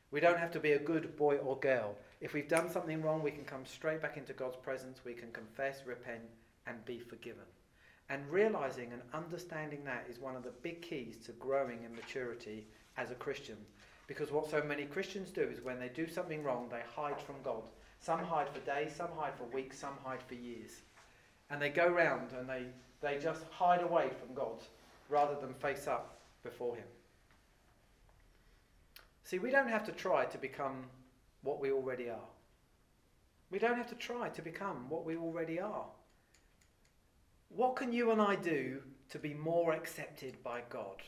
We 0.10 0.20
don't 0.20 0.40
have 0.40 0.50
to 0.54 0.60
be 0.60 0.72
a 0.72 0.80
good 0.80 1.16
boy 1.16 1.38
or 1.38 1.60
girl. 1.60 1.96
If 2.22 2.34
we've 2.34 2.50
done 2.50 2.72
something 2.72 3.04
wrong, 3.04 3.22
we 3.22 3.30
can 3.30 3.44
come 3.44 3.68
straight 3.68 4.02
back 4.02 4.18
into 4.18 4.34
God's 4.34 4.58
presence, 4.58 5.02
we 5.06 5.14
can 5.14 5.32
confess, 5.32 5.84
repent, 5.86 6.24
and 6.66 6.84
be 6.86 6.98
forgiven. 6.98 7.46
And 8.10 8.28
realizing 8.32 8.92
and 8.92 9.04
understanding 9.14 9.84
that 9.86 10.08
is 10.10 10.18
one 10.18 10.36
of 10.36 10.42
the 10.44 10.54
big 10.64 10.82
keys 10.82 11.18
to 11.28 11.34
growing 11.34 11.84
in 11.84 11.96
maturity 11.96 12.66
as 12.98 13.12
a 13.12 13.16
Christian. 13.16 13.58
Because 14.08 14.32
what 14.32 14.50
so 14.50 14.64
many 14.64 14.86
Christians 14.86 15.30
do 15.30 15.44
is 15.44 15.64
when 15.64 15.80
they 15.80 15.90
do 15.90 16.08
something 16.10 16.44
wrong, 16.44 16.68
they 16.68 16.82
hide 16.96 17.22
from 17.22 17.36
God. 17.44 17.62
Some 18.00 18.24
hide 18.24 18.50
for 18.50 18.60
days, 18.62 18.92
some 18.96 19.12
hide 19.16 19.36
for 19.38 19.46
weeks, 19.56 19.78
some 19.78 19.98
hide 20.04 20.24
for 20.28 20.34
years. 20.34 20.82
And 21.52 21.62
they 21.62 21.70
go 21.70 21.88
round 21.88 22.32
and 22.34 22.50
they, 22.50 22.66
they 23.02 23.18
just 23.18 23.44
hide 23.50 23.82
away 23.82 24.10
from 24.20 24.34
God 24.36 24.64
rather 25.10 25.36
than 25.40 25.54
face 25.56 25.88
up 25.88 26.18
before 26.44 26.76
Him. 26.76 26.86
See, 29.24 29.40
we 29.40 29.52
don't 29.52 29.70
have 29.70 29.86
to 29.86 29.92
try 29.92 30.26
to 30.26 30.38
become 30.38 30.86
what 31.42 31.60
we 31.60 31.72
already 31.72 32.10
are. 32.10 32.30
We 33.50 33.60
don't 33.60 33.78
have 33.78 33.90
to 33.90 33.96
try 33.96 34.30
to 34.30 34.42
become 34.42 34.90
what 34.90 35.06
we 35.06 35.18
already 35.18 35.60
are. 35.60 35.86
What 37.50 37.76
can 37.76 37.92
you 37.92 38.12
and 38.12 38.22
I 38.22 38.36
do 38.36 38.82
to 39.10 39.20
be 39.20 39.34
more 39.34 39.74
accepted 39.74 40.42
by 40.44 40.62
God? 40.70 41.02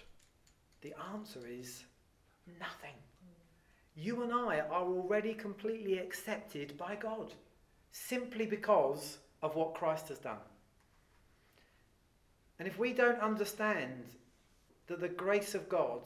The 0.81 0.93
answer 1.13 1.39
is 1.47 1.85
nothing. 2.59 2.95
You 3.95 4.23
and 4.23 4.33
I 4.33 4.59
are 4.59 4.83
already 4.83 5.33
completely 5.33 5.99
accepted 5.99 6.77
by 6.77 6.95
God 6.95 7.33
simply 7.91 8.45
because 8.45 9.19
of 9.41 9.55
what 9.55 9.75
Christ 9.75 10.09
has 10.09 10.17
done. 10.17 10.37
And 12.59 12.67
if 12.67 12.77
we 12.77 12.93
don't 12.93 13.19
understand 13.19 14.05
that 14.87 14.99
the 14.99 15.09
grace 15.09 15.55
of 15.55 15.69
God, 15.69 16.01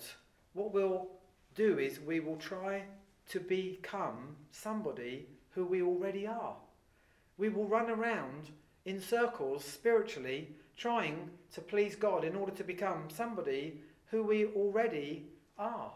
what 0.54 0.74
we'll 0.74 1.08
do 1.56 1.80
is 1.80 2.00
we 2.00 2.20
will 2.20 2.38
try 2.38 2.84
to 3.30 3.40
become 3.40 4.36
somebody 4.52 5.28
who 5.52 5.66
we 5.66 5.82
already 5.82 6.26
are. 6.28 6.56
We 7.38 7.50
will 7.50 7.68
run 7.68 7.90
around 7.90 8.50
in 8.86 9.02
circles 9.02 9.66
spiritually 9.66 10.50
trying 10.78 11.30
to 11.54 11.62
please 11.62 11.96
God 11.96 12.24
in 12.24 12.36
order 12.36 12.54
to 12.54 12.64
become 12.64 13.10
somebody 13.10 13.82
who 14.12 14.24
we 14.24 14.46
already 14.46 15.26
are. 15.58 15.92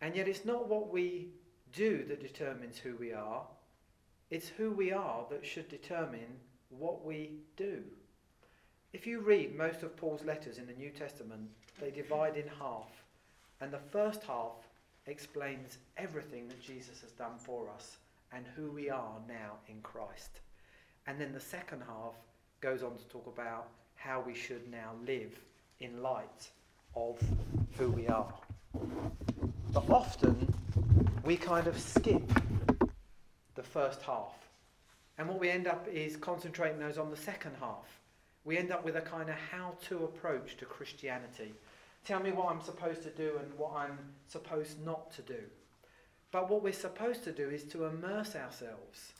And 0.00 0.14
yet, 0.14 0.28
it's 0.28 0.44
not 0.44 0.68
what 0.68 0.92
we 0.92 1.28
do 1.72 2.04
that 2.08 2.20
determines 2.20 2.78
who 2.78 2.96
we 2.96 3.12
are, 3.12 3.42
it's 4.30 4.48
who 4.48 4.72
we 4.72 4.92
are 4.92 5.24
that 5.30 5.46
should 5.46 5.68
determine 5.68 6.40
what 6.70 7.04
we 7.04 7.30
do. 7.56 7.82
If 8.92 9.06
you 9.06 9.20
read 9.20 9.56
most 9.56 9.82
of 9.82 9.96
Paul's 9.96 10.24
letters 10.24 10.58
in 10.58 10.66
the 10.66 10.72
New 10.72 10.90
Testament, 10.90 11.48
they 11.80 11.90
divide 11.90 12.36
in 12.36 12.48
half. 12.58 12.88
And 13.60 13.72
the 13.72 13.78
first 13.78 14.22
half 14.22 14.54
explains 15.06 15.78
everything 15.96 16.48
that 16.48 16.62
Jesus 16.62 17.00
has 17.00 17.12
done 17.12 17.38
for 17.38 17.68
us 17.74 17.96
and 18.32 18.44
who 18.54 18.70
we 18.70 18.90
are 18.90 19.18
now 19.28 19.52
in 19.68 19.80
Christ. 19.82 20.40
And 21.06 21.20
then 21.20 21.32
the 21.32 21.40
second 21.40 21.82
half 21.86 22.14
goes 22.60 22.82
on 22.82 22.96
to 22.96 23.04
talk 23.04 23.26
about 23.26 23.68
how 23.94 24.22
we 24.26 24.34
should 24.34 24.70
now 24.70 24.92
live 25.06 25.38
in 25.80 26.02
light 26.02 26.50
of 26.94 27.18
who 27.78 27.90
we 27.90 28.08
are. 28.08 28.32
But 29.72 29.88
often 29.90 30.52
we 31.24 31.36
kind 31.36 31.66
of 31.66 31.78
skip 31.78 32.22
the 33.54 33.62
first 33.62 34.02
half. 34.02 34.45
And 35.18 35.28
what 35.28 35.40
we 35.40 35.50
end 35.50 35.66
up 35.66 35.88
is 35.88 36.16
concentrating 36.16 36.78
those 36.78 36.98
on 36.98 37.10
the 37.10 37.16
second 37.16 37.56
half. 37.60 38.00
We 38.44 38.58
end 38.58 38.70
up 38.70 38.84
with 38.84 38.96
a 38.96 39.00
kind 39.00 39.28
of 39.28 39.34
how 39.34 39.74
to 39.88 40.04
approach 40.04 40.56
to 40.58 40.64
Christianity. 40.64 41.54
Tell 42.04 42.20
me 42.20 42.32
what 42.32 42.50
I'm 42.50 42.60
supposed 42.60 43.02
to 43.02 43.10
do 43.10 43.32
and 43.40 43.52
what 43.58 43.74
I'm 43.74 43.98
supposed 44.28 44.84
not 44.84 45.10
to 45.14 45.22
do. 45.22 45.40
But 46.30 46.50
what 46.50 46.62
we're 46.62 46.72
supposed 46.72 47.24
to 47.24 47.32
do 47.32 47.48
is 47.50 47.64
to 47.64 47.86
immerse 47.86 48.36
ourselves 48.36 49.12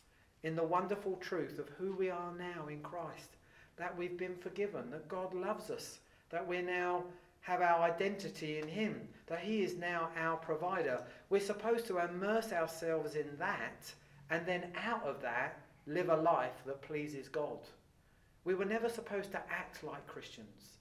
in 0.43 0.55
the 0.55 0.63
wonderful 0.63 1.17
truth 1.17 1.59
of 1.59 1.69
who 1.71 1.93
we 1.95 2.11
are 2.11 2.33
now 2.39 2.69
in 2.69 2.81
Christ, 2.81 3.31
that 3.77 3.97
we've 3.97 4.17
been 4.17 4.37
forgiven, 4.37 4.91
that 4.91 5.09
God 5.09 5.35
loves 5.35 5.71
us, 5.71 5.99
that 6.31 6.47
we 6.47 6.63
now 6.63 7.05
have 7.41 7.63
our 7.63 7.83
identity 7.83 8.59
in 8.59 8.69
Him, 8.69 9.01
that 9.27 9.41
He 9.41 9.63
is 9.63 9.77
now 9.77 10.11
our 10.17 10.37
provider. 10.37 11.03
We're 11.31 11.41
supposed 11.41 11.87
to 11.87 11.99
immerse 11.99 12.53
ourselves 12.53 13.15
in 13.15 13.27
that 13.39 13.93
and 14.31 14.45
then 14.47 14.67
out 14.85 15.05
of 15.05 15.21
that 15.23 15.59
live 15.87 16.09
a 16.09 16.17
life 16.17 16.63
that 16.67 16.83
pleases 16.83 17.29
God. 17.29 17.59
We 18.45 18.55
were 18.55 18.65
never 18.65 18.89
supposed 18.89 19.33
to 19.33 19.43
act 19.51 19.83
like 19.85 20.07
Christians. 20.07 20.79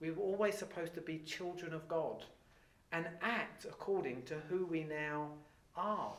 We 0.00 0.10
were 0.10 0.22
always 0.22 0.56
supposed 0.56 0.94
to 0.94 1.00
be 1.00 1.18
children 1.18 1.72
of 1.72 1.88
God 1.88 2.24
and 2.92 3.06
act 3.22 3.64
according 3.64 4.22
to 4.24 4.34
who 4.48 4.66
we 4.66 4.84
now 4.84 5.28
are. 5.76 6.12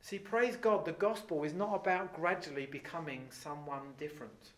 See, 0.00 0.18
praise 0.18 0.56
God, 0.56 0.84
the 0.84 0.92
gospel 0.92 1.44
is 1.44 1.52
not 1.52 1.74
about 1.74 2.14
gradually 2.14 2.66
becoming 2.66 3.26
someone 3.30 3.94
different. 3.98 4.52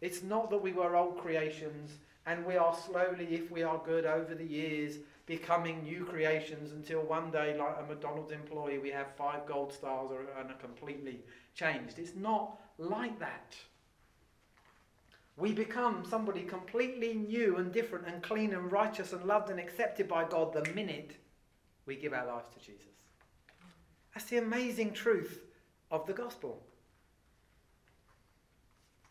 It's 0.00 0.22
not 0.22 0.50
that 0.50 0.62
we 0.62 0.72
were 0.72 0.96
old 0.96 1.18
creations 1.18 1.92
and 2.26 2.44
we 2.46 2.56
are 2.56 2.74
slowly, 2.74 3.26
if 3.30 3.50
we 3.50 3.62
are 3.62 3.80
good 3.84 4.06
over 4.06 4.34
the 4.34 4.46
years, 4.46 4.98
becoming 5.26 5.82
new 5.82 6.04
creations 6.04 6.72
until 6.72 7.02
one 7.02 7.30
day, 7.30 7.56
like 7.56 7.76
a 7.78 7.86
McDonald's 7.86 8.32
employee, 8.32 8.78
we 8.78 8.90
have 8.90 9.14
five 9.16 9.46
gold 9.46 9.72
stars 9.72 10.10
and 10.38 10.50
are 10.50 10.54
completely 10.54 11.20
changed. 11.54 11.98
It's 11.98 12.16
not 12.16 12.58
like 12.78 13.18
that. 13.20 13.54
We 15.36 15.52
become 15.52 16.04
somebody 16.08 16.42
completely 16.42 17.14
new 17.14 17.56
and 17.56 17.72
different 17.72 18.06
and 18.06 18.22
clean 18.22 18.52
and 18.52 18.70
righteous 18.70 19.12
and 19.12 19.24
loved 19.24 19.50
and 19.50 19.58
accepted 19.58 20.08
by 20.08 20.24
God 20.24 20.52
the 20.52 20.70
minute 20.74 21.16
we 21.86 21.96
give 21.96 22.12
our 22.12 22.26
lives 22.26 22.48
to 22.54 22.60
Jesus. 22.60 22.86
That's 24.14 24.26
the 24.26 24.38
amazing 24.38 24.92
truth 24.92 25.42
of 25.90 26.06
the 26.06 26.12
gospel. 26.12 26.62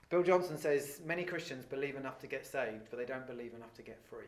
Bill 0.10 0.24
Johnson 0.24 0.58
says 0.58 1.00
many 1.06 1.24
Christians 1.24 1.66
believe 1.66 1.96
enough 1.96 2.20
to 2.20 2.28
get 2.28 2.46
saved, 2.46 2.88
but 2.90 3.00
they 3.00 3.06
don't 3.06 3.26
believe 3.26 3.54
enough 3.54 3.74
to 3.76 3.82
get 3.82 4.00
free. 4.10 4.28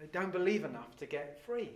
They 0.00 0.06
don't 0.06 0.32
believe 0.32 0.64
enough 0.64 0.96
to 0.96 1.06
get 1.06 1.42
free. 1.44 1.70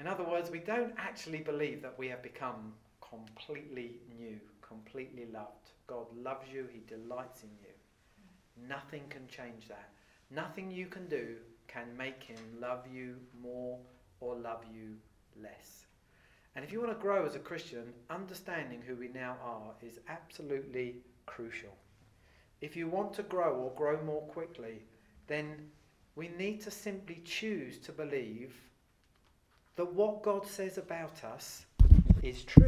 In 0.00 0.08
other 0.08 0.24
words, 0.24 0.50
we 0.50 0.58
don't 0.58 0.92
actually 0.98 1.38
believe 1.38 1.80
that 1.82 1.96
we 1.96 2.08
have 2.08 2.22
become 2.22 2.72
completely 3.08 4.00
new, 4.18 4.38
completely 4.60 5.26
loved. 5.32 5.70
God 5.86 6.06
loves 6.16 6.46
you, 6.52 6.66
He 6.72 6.80
delights 6.88 7.44
in 7.44 7.50
you. 7.62 8.68
Nothing 8.68 9.04
can 9.10 9.28
change 9.28 9.68
that. 9.68 9.90
Nothing 10.30 10.70
you 10.72 10.86
can 10.86 11.06
do 11.06 11.36
can 11.68 11.96
make 11.96 12.22
Him 12.22 12.38
love 12.60 12.84
you 12.92 13.16
more 13.40 13.78
or 14.20 14.34
love 14.34 14.64
you 14.72 14.96
less. 15.40 15.86
And 16.56 16.64
if 16.64 16.72
you 16.72 16.80
want 16.80 16.92
to 16.92 17.00
grow 17.00 17.24
as 17.24 17.36
a 17.36 17.40
Christian, 17.40 17.92
understanding 18.10 18.82
who 18.84 18.96
we 18.96 19.08
now 19.08 19.36
are 19.44 19.72
is 19.86 20.00
absolutely 20.08 20.96
crucial. 21.26 21.76
If 22.60 22.76
you 22.76 22.88
want 22.88 23.12
to 23.14 23.22
grow 23.22 23.54
or 23.54 23.70
grow 23.76 24.02
more 24.02 24.22
quickly, 24.22 24.82
then 25.28 25.70
we 26.18 26.28
need 26.36 26.60
to 26.60 26.70
simply 26.70 27.22
choose 27.24 27.78
to 27.78 27.92
believe 27.92 28.52
that 29.76 29.94
what 29.94 30.20
God 30.24 30.44
says 30.44 30.76
about 30.76 31.22
us 31.22 31.64
is 32.24 32.42
true. 32.42 32.66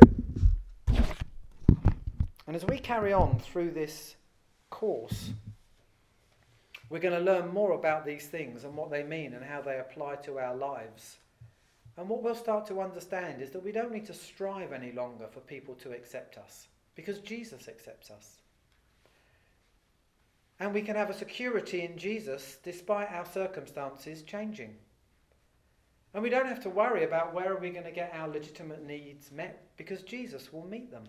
And 2.46 2.54
as 2.54 2.64
we 2.64 2.78
carry 2.78 3.12
on 3.12 3.40
through 3.40 3.72
this 3.72 4.14
course, 4.70 5.30
we're 6.90 7.00
going 7.00 7.18
to 7.18 7.32
learn 7.32 7.52
more 7.52 7.72
about 7.72 8.06
these 8.06 8.28
things 8.28 8.62
and 8.62 8.76
what 8.76 8.88
they 8.88 9.02
mean 9.02 9.34
and 9.34 9.44
how 9.44 9.60
they 9.60 9.80
apply 9.80 10.16
to 10.16 10.38
our 10.38 10.54
lives. 10.54 11.18
And 11.96 12.08
what 12.08 12.22
we'll 12.22 12.36
start 12.36 12.66
to 12.68 12.80
understand 12.80 13.42
is 13.42 13.50
that 13.50 13.64
we 13.64 13.72
don't 13.72 13.92
need 13.92 14.06
to 14.06 14.14
strive 14.14 14.72
any 14.72 14.92
longer 14.92 15.26
for 15.28 15.40
people 15.40 15.74
to 15.76 15.90
accept 15.90 16.38
us 16.38 16.68
because 16.94 17.18
Jesus 17.18 17.66
accepts 17.66 18.12
us. 18.12 18.39
And 20.60 20.74
we 20.74 20.82
can 20.82 20.94
have 20.94 21.08
a 21.08 21.14
security 21.14 21.82
in 21.82 21.96
Jesus 21.96 22.58
despite 22.62 23.10
our 23.10 23.24
circumstances 23.24 24.22
changing. 24.22 24.76
And 26.12 26.22
we 26.22 26.28
don't 26.28 26.48
have 26.48 26.62
to 26.64 26.70
worry 26.70 27.04
about 27.04 27.32
where 27.32 27.52
are 27.52 27.58
we 27.58 27.70
going 27.70 27.84
to 27.84 27.90
get 27.90 28.12
our 28.14 28.28
legitimate 28.28 28.84
needs 28.84 29.32
met 29.32 29.70
because 29.76 30.02
Jesus 30.02 30.52
will 30.52 30.66
meet 30.66 30.90
them. 30.90 31.04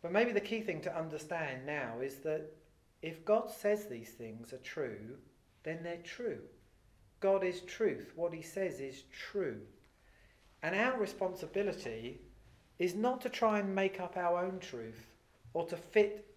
But 0.00 0.12
maybe 0.12 0.32
the 0.32 0.40
key 0.40 0.60
thing 0.60 0.80
to 0.82 0.96
understand 0.96 1.66
now 1.66 2.00
is 2.02 2.16
that 2.16 2.52
if 3.02 3.24
God 3.24 3.50
says 3.50 3.86
these 3.86 4.10
things 4.10 4.52
are 4.52 4.58
true, 4.58 5.16
then 5.62 5.80
they're 5.82 5.98
true. 6.04 6.40
God 7.20 7.44
is 7.44 7.60
truth. 7.62 8.12
What 8.16 8.32
he 8.32 8.42
says 8.42 8.80
is 8.80 9.02
true. 9.12 9.60
And 10.62 10.74
our 10.74 10.98
responsibility 10.98 12.20
is 12.78 12.94
not 12.94 13.20
to 13.22 13.28
try 13.28 13.58
and 13.58 13.74
make 13.74 14.00
up 14.00 14.16
our 14.16 14.44
own 14.44 14.58
truth 14.58 15.06
or 15.52 15.66
to 15.66 15.76
fit 15.76 16.33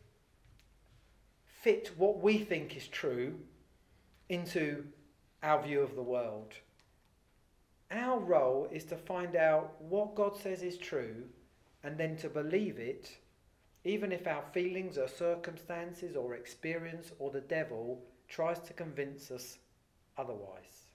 fit 1.67 1.91
what 1.97 2.21
we 2.21 2.37
think 2.37 2.77
is 2.77 2.87
true 2.87 3.37
into 4.29 4.85
our 5.43 5.61
view 5.61 5.81
of 5.81 5.97
the 5.97 6.01
world. 6.01 6.53
Our 7.91 8.21
role 8.21 8.69
is 8.71 8.85
to 8.85 8.95
find 8.95 9.35
out 9.35 9.73
what 9.81 10.15
God 10.15 10.37
says 10.37 10.63
is 10.63 10.77
true 10.77 11.25
and 11.83 11.97
then 11.97 12.15
to 12.19 12.29
believe 12.29 12.79
it, 12.79 13.17
even 13.83 14.13
if 14.13 14.27
our 14.27 14.45
feelings 14.53 14.97
or 14.97 15.09
circumstances 15.09 16.15
or 16.15 16.35
experience 16.35 17.11
or 17.19 17.31
the 17.31 17.41
devil 17.41 18.01
tries 18.29 18.61
to 18.61 18.71
convince 18.71 19.29
us 19.29 19.57
otherwise. 20.17 20.87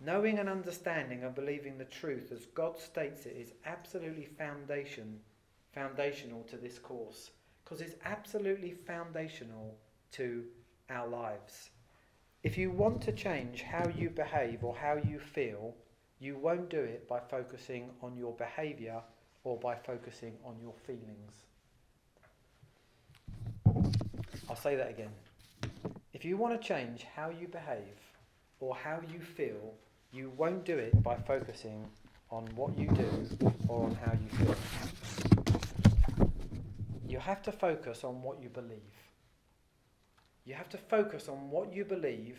Knowing 0.00 0.40
and 0.40 0.48
understanding 0.48 1.22
and 1.22 1.36
believing 1.36 1.78
the 1.78 1.84
truth 1.84 2.32
as 2.32 2.46
God 2.46 2.80
states 2.80 3.26
it 3.26 3.36
is 3.38 3.52
absolutely 3.64 4.24
foundation, 4.24 5.20
foundational 5.72 6.42
to 6.50 6.56
this 6.56 6.80
course 6.80 7.30
because 7.66 7.80
it's 7.80 7.96
absolutely 8.04 8.74
foundational 8.86 9.74
to 10.12 10.44
our 10.88 11.08
lives. 11.08 11.70
If 12.44 12.56
you 12.56 12.70
want 12.70 13.02
to 13.02 13.12
change 13.12 13.62
how 13.62 13.88
you 13.88 14.08
behave 14.08 14.62
or 14.62 14.76
how 14.76 14.98
you 15.04 15.18
feel, 15.18 15.74
you 16.20 16.36
won't 16.36 16.70
do 16.70 16.78
it 16.78 17.08
by 17.08 17.18
focusing 17.28 17.90
on 18.02 18.16
your 18.16 18.32
behavior 18.34 19.00
or 19.42 19.58
by 19.58 19.74
focusing 19.74 20.34
on 20.44 20.54
your 20.62 20.74
feelings. 20.86 21.32
I'll 24.48 24.54
say 24.54 24.76
that 24.76 24.88
again. 24.88 25.10
If 26.12 26.24
you 26.24 26.36
want 26.36 26.60
to 26.60 26.66
change 26.68 27.04
how 27.16 27.30
you 27.30 27.48
behave 27.48 27.98
or 28.60 28.76
how 28.76 29.00
you 29.12 29.18
feel, 29.18 29.74
you 30.12 30.30
won't 30.36 30.64
do 30.64 30.78
it 30.78 31.02
by 31.02 31.16
focusing 31.16 31.84
on 32.30 32.46
what 32.54 32.78
you 32.78 32.86
do 32.88 33.28
or 33.66 33.86
on 33.86 33.94
how 33.96 34.12
you 34.12 34.46
feel. 34.46 34.56
You 37.16 37.22
have 37.22 37.42
to 37.44 37.52
focus 37.52 38.04
on 38.04 38.22
what 38.22 38.42
you 38.42 38.50
believe. 38.50 38.92
You 40.44 40.52
have 40.52 40.68
to 40.68 40.76
focus 40.76 41.30
on 41.30 41.50
what 41.50 41.72
you 41.72 41.82
believe, 41.82 42.38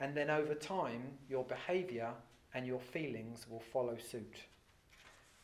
and 0.00 0.16
then 0.16 0.30
over 0.30 0.54
time, 0.54 1.02
your 1.28 1.44
behaviour 1.44 2.12
and 2.54 2.66
your 2.66 2.80
feelings 2.80 3.44
will 3.46 3.60
follow 3.60 3.98
suit. 3.98 4.36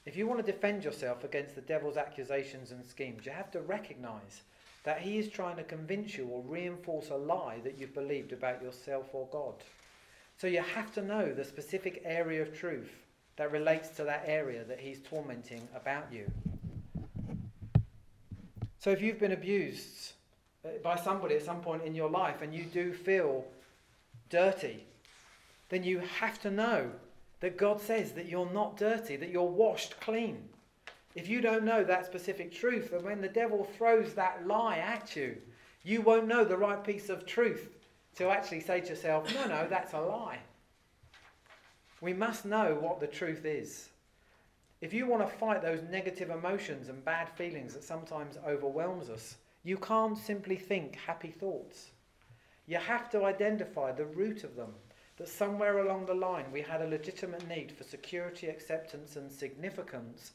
If 0.06 0.16
you 0.16 0.26
want 0.26 0.40
to 0.40 0.52
defend 0.52 0.84
yourself 0.84 1.22
against 1.22 1.54
the 1.54 1.60
devil's 1.60 1.98
accusations 1.98 2.70
and 2.70 2.82
schemes, 2.82 3.26
you 3.26 3.32
have 3.32 3.50
to 3.50 3.60
recognize 3.60 4.40
that 4.84 5.02
he 5.02 5.18
is 5.18 5.28
trying 5.28 5.56
to 5.56 5.64
convince 5.64 6.16
you 6.16 6.24
or 6.28 6.40
reinforce 6.40 7.10
a 7.10 7.14
lie 7.14 7.60
that 7.64 7.76
you've 7.78 7.92
believed 7.92 8.32
about 8.32 8.62
yourself 8.62 9.10
or 9.12 9.28
God. 9.30 9.56
So 10.38 10.46
you 10.46 10.62
have 10.62 10.94
to 10.94 11.02
know 11.02 11.30
the 11.30 11.44
specific 11.44 12.00
area 12.06 12.40
of 12.40 12.58
truth 12.58 13.04
that 13.36 13.52
relates 13.52 13.90
to 13.90 14.04
that 14.04 14.24
area 14.24 14.64
that 14.64 14.80
he's 14.80 15.02
tormenting 15.02 15.68
about 15.74 16.10
you. 16.10 16.24
So 18.82 18.90
if 18.90 19.00
you've 19.00 19.20
been 19.20 19.30
abused 19.30 20.14
uh, 20.64 20.70
by 20.82 20.96
somebody 20.96 21.36
at 21.36 21.44
some 21.44 21.60
point 21.60 21.84
in 21.84 21.94
your 21.94 22.10
life 22.10 22.42
and 22.42 22.52
you 22.52 22.64
do 22.64 22.92
feel 22.92 23.44
dirty, 24.28 24.84
then 25.68 25.84
you 25.84 26.00
have 26.18 26.42
to 26.42 26.50
know 26.50 26.90
that 27.38 27.56
God 27.56 27.80
says 27.80 28.10
that 28.14 28.26
you're 28.26 28.50
not 28.52 28.76
dirty, 28.76 29.14
that 29.14 29.30
you're 29.30 29.44
washed 29.44 30.00
clean. 30.00 30.48
If 31.14 31.28
you 31.28 31.40
don't 31.40 31.64
know 31.64 31.84
that 31.84 32.06
specific 32.06 32.52
truth, 32.52 32.90
then 32.90 33.04
when 33.04 33.20
the 33.20 33.28
devil 33.28 33.68
throws 33.78 34.14
that 34.14 34.48
lie 34.48 34.78
at 34.78 35.14
you, 35.14 35.36
you 35.84 36.00
won't 36.00 36.26
know 36.26 36.44
the 36.44 36.56
right 36.56 36.82
piece 36.82 37.08
of 37.08 37.24
truth 37.24 37.68
to 38.16 38.30
actually 38.30 38.62
say 38.62 38.80
to 38.80 38.88
yourself, 38.88 39.32
no, 39.32 39.46
no, 39.46 39.68
that's 39.70 39.92
a 39.92 40.00
lie. 40.00 40.40
We 42.00 42.14
must 42.14 42.44
know 42.44 42.76
what 42.80 42.98
the 42.98 43.06
truth 43.06 43.44
is. 43.44 43.90
If 44.82 44.92
you 44.92 45.06
want 45.06 45.22
to 45.22 45.36
fight 45.36 45.62
those 45.62 45.84
negative 45.92 46.30
emotions 46.30 46.88
and 46.88 47.04
bad 47.04 47.28
feelings 47.28 47.72
that 47.74 47.84
sometimes 47.84 48.36
overwhelms 48.44 49.10
us, 49.10 49.36
you 49.62 49.76
can't 49.76 50.18
simply 50.18 50.56
think 50.56 50.96
happy 50.96 51.30
thoughts. 51.30 51.92
You 52.66 52.78
have 52.78 53.08
to 53.10 53.24
identify 53.24 53.92
the 53.92 54.06
root 54.06 54.42
of 54.42 54.56
them 54.56 54.74
that 55.18 55.28
somewhere 55.28 55.78
along 55.78 56.06
the 56.06 56.14
line 56.14 56.50
we 56.50 56.62
had 56.62 56.82
a 56.82 56.88
legitimate 56.88 57.46
need 57.46 57.70
for 57.70 57.84
security, 57.84 58.48
acceptance, 58.48 59.14
and 59.14 59.30
significance. 59.30 60.32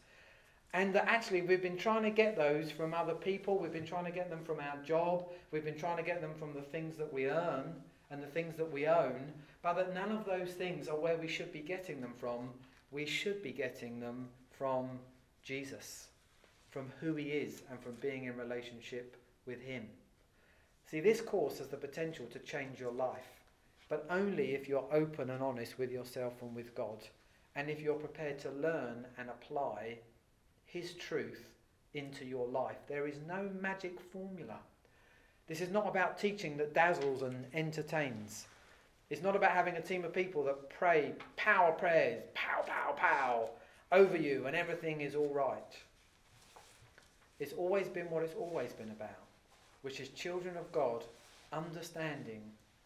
And 0.74 0.96
that 0.96 1.10
actually 1.10 1.42
we've 1.42 1.62
been 1.62 1.78
trying 1.78 2.04
to 2.04 2.10
get 2.10 2.38
those 2.38 2.72
from 2.72 2.94
other 2.94 3.16
people, 3.16 3.60
we've 3.60 3.74
been 3.74 3.86
trying 3.86 4.06
to 4.06 4.12
get 4.12 4.30
them 4.30 4.46
from 4.46 4.62
our 4.62 4.78
job, 4.82 5.30
we've 5.52 5.66
been 5.66 5.78
trying 5.78 5.98
to 5.98 6.04
get 6.04 6.22
them 6.22 6.36
from 6.40 6.54
the 6.54 6.62
things 6.62 6.96
that 6.96 7.12
we 7.12 7.26
earn 7.26 7.76
and 8.12 8.24
the 8.24 8.28
things 8.28 8.56
that 8.56 8.72
we 8.72 8.88
own, 8.88 9.34
but 9.62 9.74
that 9.74 9.94
none 9.94 10.14
of 10.14 10.24
those 10.24 10.52
things 10.52 10.88
are 10.88 10.96
where 10.96 11.18
we 11.18 11.28
should 11.28 11.52
be 11.52 11.60
getting 11.60 12.00
them 12.00 12.14
from. 12.18 12.50
We 12.92 13.06
should 13.06 13.44
be 13.44 13.52
getting 13.52 14.00
them 14.00 14.30
from 14.58 14.90
Jesus, 15.44 16.08
from 16.70 16.92
who 17.00 17.16
he 17.16 17.26
is, 17.26 17.64
and 17.70 17.80
from 17.80 17.94
being 18.02 18.26
in 18.26 18.38
relationship 18.38 19.18
with 19.46 19.62
him. 19.62 19.88
See, 20.90 21.00
this 21.00 21.22
course 21.22 21.60
has 21.60 21.68
the 21.68 21.78
potential 21.78 22.26
to 22.32 22.40
change 22.40 22.80
your 22.80 22.94
life 22.94 23.38
but 23.90 24.06
only 24.10 24.54
if 24.54 24.68
you're 24.68 24.86
open 24.92 25.30
and 25.30 25.42
honest 25.42 25.80
with 25.80 25.92
yourself 25.92 26.34
and 26.42 26.56
with 26.56 26.76
God, 26.76 27.08
and 27.56 27.70
if 27.70 27.80
you're 27.82 27.96
prepared 27.96 28.40
to 28.40 28.52
learn 28.52 29.06
and 29.18 29.30
apply 29.30 29.98
His 30.66 30.94
truth 30.94 31.46
into 31.94 32.26
your 32.26 32.48
life. 32.48 32.78
There 32.88 33.08
is 33.08 33.16
no 33.28 33.50
magic 33.62 34.00
formula. 34.00 34.58
This 35.48 35.62
is 35.62 35.72
not 35.72 35.88
about 35.88 36.20
teaching 36.20 36.58
that 36.58 36.74
dazzles 36.74 37.22
and 37.22 37.46
entertains. 37.54 38.48
It's 39.10 39.24
not 39.24 39.38
about 39.38 39.52
having 39.52 39.78
a 39.78 39.82
team 39.82 40.04
of 40.04 40.14
people 40.14 40.44
that 40.44 40.70
pray 40.70 41.14
power 41.38 41.72
prayers, 41.72 42.24
pow, 42.36 42.64
pow, 42.68 42.77
pow, 42.98 43.50
over 43.92 44.18
you, 44.18 44.46
and 44.48 44.56
everything 44.56 45.02
is 45.02 45.16
all 45.16 45.34
right. 45.34 45.78
It's 47.40 47.54
always 47.54 47.88
been 47.88 48.10
what 48.10 48.24
it's 48.24 48.36
always 48.36 48.74
been 48.74 48.90
about, 48.92 49.24
which 49.84 50.00
is 50.00 50.10
children 50.10 50.58
of 50.58 50.72
God 50.72 51.04
understanding 51.54 52.42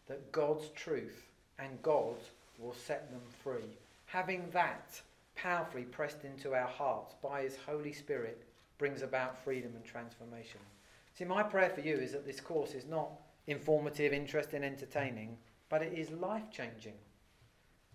that 0.06 0.30
God's 0.30 0.68
truth 0.76 1.26
and 1.58 1.82
God 1.82 2.16
will 2.58 2.74
set 2.74 3.10
them 3.10 3.22
free. 3.42 3.78
Having 4.06 4.48
that 4.52 5.00
powerfully 5.34 5.84
pressed 5.84 6.24
into 6.24 6.54
our 6.54 6.68
hearts 6.68 7.14
by 7.22 7.42
His 7.42 7.56
Holy 7.66 7.92
Spirit 7.92 8.42
brings 8.78 9.02
about 9.02 9.42
freedom 9.42 9.72
and 9.74 9.84
transformation. 9.84 10.60
See, 11.14 11.24
my 11.24 11.42
prayer 11.42 11.70
for 11.70 11.80
you 11.80 11.96
is 11.96 12.12
that 12.12 12.26
this 12.26 12.40
course 12.40 12.74
is 12.74 12.86
not 12.86 13.10
informative, 13.46 14.12
interesting, 14.12 14.64
entertaining, 14.64 15.36
but 15.68 15.82
it 15.82 15.92
is 15.92 16.10
life 16.10 16.50
changing. 16.50 16.94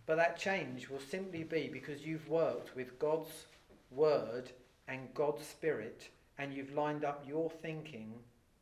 But 0.07 0.15
that 0.15 0.39
change 0.39 0.89
will 0.89 0.99
simply 0.99 1.43
be 1.43 1.69
because 1.71 2.01
you've 2.01 2.27
worked 2.27 2.75
with 2.75 2.97
God's 2.97 3.45
Word 3.91 4.51
and 4.87 5.13
God's 5.13 5.45
Spirit 5.45 6.09
and 6.39 6.51
you've 6.51 6.73
lined 6.73 7.05
up 7.05 7.23
your 7.27 7.51
thinking 7.51 8.13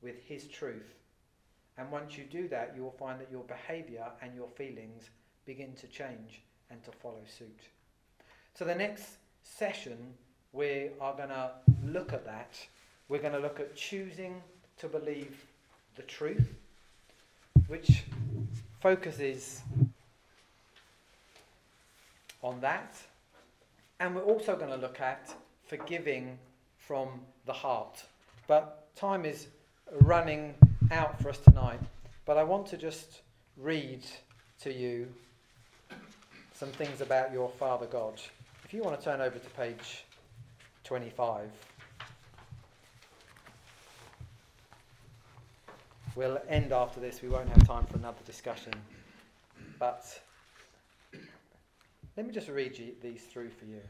with 0.01 0.21
His 0.27 0.47
truth 0.47 0.95
and 1.77 1.91
once 1.91 2.17
you 2.17 2.23
do 2.23 2.47
that, 2.49 2.73
you 2.75 2.83
will 2.83 2.91
find 2.91 3.19
that 3.19 3.29
your 3.31 3.43
behavior 3.43 4.05
and 4.21 4.33
your 4.35 4.47
feelings 4.55 5.09
begin 5.45 5.73
to 5.75 5.87
change 5.87 6.41
and 6.69 6.83
to 6.85 6.91
follow 6.91 7.21
suit. 7.25 7.59
So, 8.53 8.63
the 8.63 8.75
next 8.75 9.17
session, 9.43 9.97
we 10.53 10.89
are 11.01 11.15
going 11.15 11.29
to 11.29 11.51
look 11.83 12.13
at 12.13 12.25
that. 12.25 12.57
We're 13.09 13.21
going 13.21 13.33
to 13.33 13.39
look 13.39 13.59
at 13.59 13.75
choosing 13.75 14.41
to 14.77 14.87
believe 14.87 15.45
the 15.97 16.03
truth, 16.03 16.55
which 17.67 18.03
focuses 18.79 19.61
on 22.45 22.61
that. 22.61 22.95
And 23.99 24.15
we're 24.15 24.21
also 24.21 24.55
going 24.55 24.69
to 24.69 24.77
look 24.77 25.01
at 25.01 25.33
forgiving 25.67 26.37
from 26.77 27.09
the 27.45 27.53
heart. 27.53 28.03
But 28.47 28.95
time 28.95 29.25
is 29.25 29.47
running 30.01 30.53
out 30.91 31.19
for 31.19 31.29
us 31.29 31.39
tonight, 31.39 31.79
but 32.25 32.37
I 32.37 32.43
want 32.43 32.67
to 32.67 32.77
just 32.77 33.21
read 33.57 34.03
to 34.61 34.71
you 34.71 35.07
some 36.53 36.69
things 36.69 37.01
about 37.01 37.33
your 37.33 37.49
Father 37.49 37.87
God. 37.87 38.21
If 38.63 38.73
you 38.73 38.83
want 38.83 38.97
to 38.99 39.03
turn 39.03 39.21
over 39.21 39.39
to 39.39 39.49
page 39.51 40.05
25. 40.83 41.49
We'll 46.15 46.39
end 46.47 46.71
after 46.71 46.99
this. 46.99 47.21
We 47.21 47.27
won't 47.27 47.49
have 47.49 47.67
time 47.67 47.85
for 47.87 47.97
another 47.97 48.21
discussion. 48.25 48.73
But 49.79 50.05
let 52.17 52.25
me 52.25 52.33
just 52.33 52.47
read 52.47 52.77
you 52.77 52.93
these 53.01 53.21
through 53.23 53.49
for 53.49 53.65
you. 53.65 53.81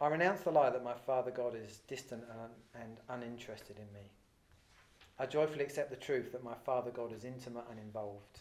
I 0.00 0.08
renounce 0.08 0.42
the 0.42 0.50
lie 0.50 0.70
that 0.70 0.84
my 0.84 0.94
Father 0.94 1.30
God 1.30 1.54
is 1.56 1.80
distant 1.88 2.24
and 2.74 2.96
uninterested 3.08 3.76
in 3.78 3.92
me. 3.92 4.06
I 5.18 5.26
joyfully 5.26 5.64
accept 5.64 5.90
the 5.90 5.96
truth 5.96 6.30
that 6.32 6.44
my 6.44 6.54
Father 6.64 6.90
God 6.90 7.12
is 7.12 7.24
intimate 7.24 7.64
and 7.70 7.80
involved. 7.80 8.38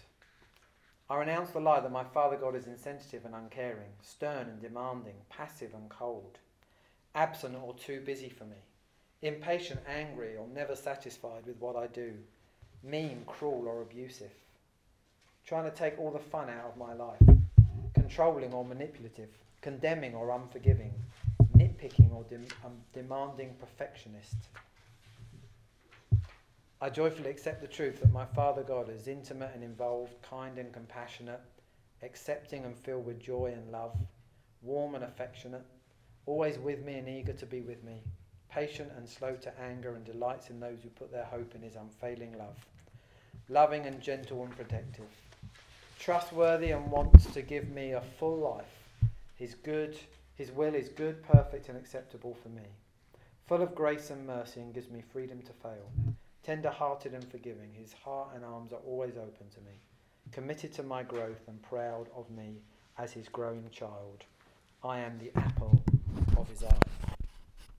I 1.10 1.16
renounce 1.16 1.52
the 1.52 1.62
lie 1.62 1.80
that 1.80 1.92
my 1.92 2.04
Father 2.04 2.36
God 2.36 2.56
is 2.56 2.68
insensitive 2.68 3.26
and 3.26 3.34
uncaring, 3.34 3.94
stern 4.02 4.48
and 4.50 4.62
demanding, 4.62 5.16
passive 5.30 5.74
and 5.74 5.90
cold, 5.90 6.38
absent 7.16 7.56
or 7.64 7.74
too 7.76 8.02
busy 8.02 8.30
for 8.30 8.44
me, 8.44 8.58
impatient, 9.22 9.80
angry, 9.88 10.36
or 10.36 10.48
never 10.54 10.76
satisfied 10.76 11.46
with 11.48 11.58
what 11.60 11.78
I 11.78 11.88
do, 11.88 12.14
mean, 12.84 13.24
cruel, 13.26 13.68
or 13.68 13.82
abusive, 13.82 14.34
trying 15.46 15.64
to 15.64 15.76
take 15.76 15.98
all 15.98 16.12
the 16.12 16.20
fun 16.20 16.50
out 16.50 16.74
of 16.74 16.78
my 16.78 16.94
life, 16.94 17.37
controlling 17.98 18.54
or 18.54 18.64
manipulative, 18.64 19.30
condemning 19.62 20.14
or 20.14 20.32
unforgiving, 20.32 20.94
nitpicking 21.56 22.14
or 22.14 22.24
de- 22.26 22.38
um, 22.64 22.74
demanding 22.94 23.56
perfectionist. 23.60 24.36
I 26.80 26.92
joyfully 26.92 27.32
accept 27.32 27.62
the 27.62 27.68
truth 27.68 28.00
that 28.02 28.12
my 28.12 28.26
Father 28.26 28.62
God 28.62 28.88
is 28.90 29.08
intimate 29.08 29.52
and 29.56 29.64
involved, 29.64 30.14
kind 30.22 30.60
and 30.60 30.72
compassionate, 30.72 31.42
accepting 32.04 32.66
and 32.66 32.78
filled 32.78 33.06
with 33.08 33.20
joy 33.20 33.52
and 33.52 33.72
love, 33.72 33.98
warm 34.62 34.94
and 34.94 35.04
affectionate, 35.04 35.66
always 36.28 36.60
with 36.60 36.86
me 36.86 37.00
and 37.00 37.10
eager 37.10 37.34
to 37.34 37.48
be 37.48 37.62
with 37.62 37.84
me, 37.84 38.04
patient 38.52 38.92
and 38.96 39.10
slow 39.10 39.36
to 39.38 39.60
anger 39.60 39.96
and 39.96 40.06
delights 40.06 40.52
in 40.52 40.60
those 40.60 40.84
who 40.84 40.90
put 40.90 41.12
their 41.12 41.26
hope 41.26 41.56
in 41.56 41.64
his 41.64 41.76
unfailing 41.76 42.38
love, 42.38 42.64
loving 43.50 43.88
and 43.88 44.00
gentle 44.00 44.44
and 44.44 44.56
protective, 44.56 45.10
trustworthy 46.00 46.72
and 46.72 46.92
wants 46.92 47.26
to 47.28 47.42
give 47.42 47.70
me 47.70 47.92
a 47.92 48.02
full 48.20 48.38
life. 48.38 49.10
His 49.36 49.56
good, 49.56 49.98
his 50.36 50.52
will 50.52 50.74
is 50.76 50.90
good, 50.90 51.24
perfect, 51.24 51.70
and 51.70 51.78
acceptable 51.78 52.36
for 52.42 52.50
me. 52.50 52.64
Full 53.48 53.62
of 53.62 53.76
grace 53.76 54.10
and 54.10 54.26
mercy 54.26 54.60
and 54.62 54.74
gives 54.74 54.90
me 54.90 55.02
freedom 55.14 55.42
to 55.42 55.54
fail. 55.54 55.92
Tender 56.44 56.70
hearted 56.70 57.14
and 57.14 57.30
forgiving, 57.30 57.74
his 57.74 57.94
heart 57.94 58.30
and 58.36 58.44
arms 58.44 58.74
are 58.74 58.82
always 58.86 59.18
open 59.18 59.48
to 59.54 59.60
me. 59.62 59.80
Committed 60.32 60.74
to 60.74 60.84
my 60.84 61.04
growth 61.04 61.48
and 61.48 61.62
proud 61.62 62.08
of 62.16 62.30
me 62.30 62.62
as 62.98 63.12
his 63.12 63.28
growing 63.30 63.70
child. 63.72 64.24
I 64.84 65.00
am 65.00 65.18
the 65.20 65.32
apple 65.40 65.82
of 66.38 66.50
his 66.50 66.64
eye. 66.64 67.07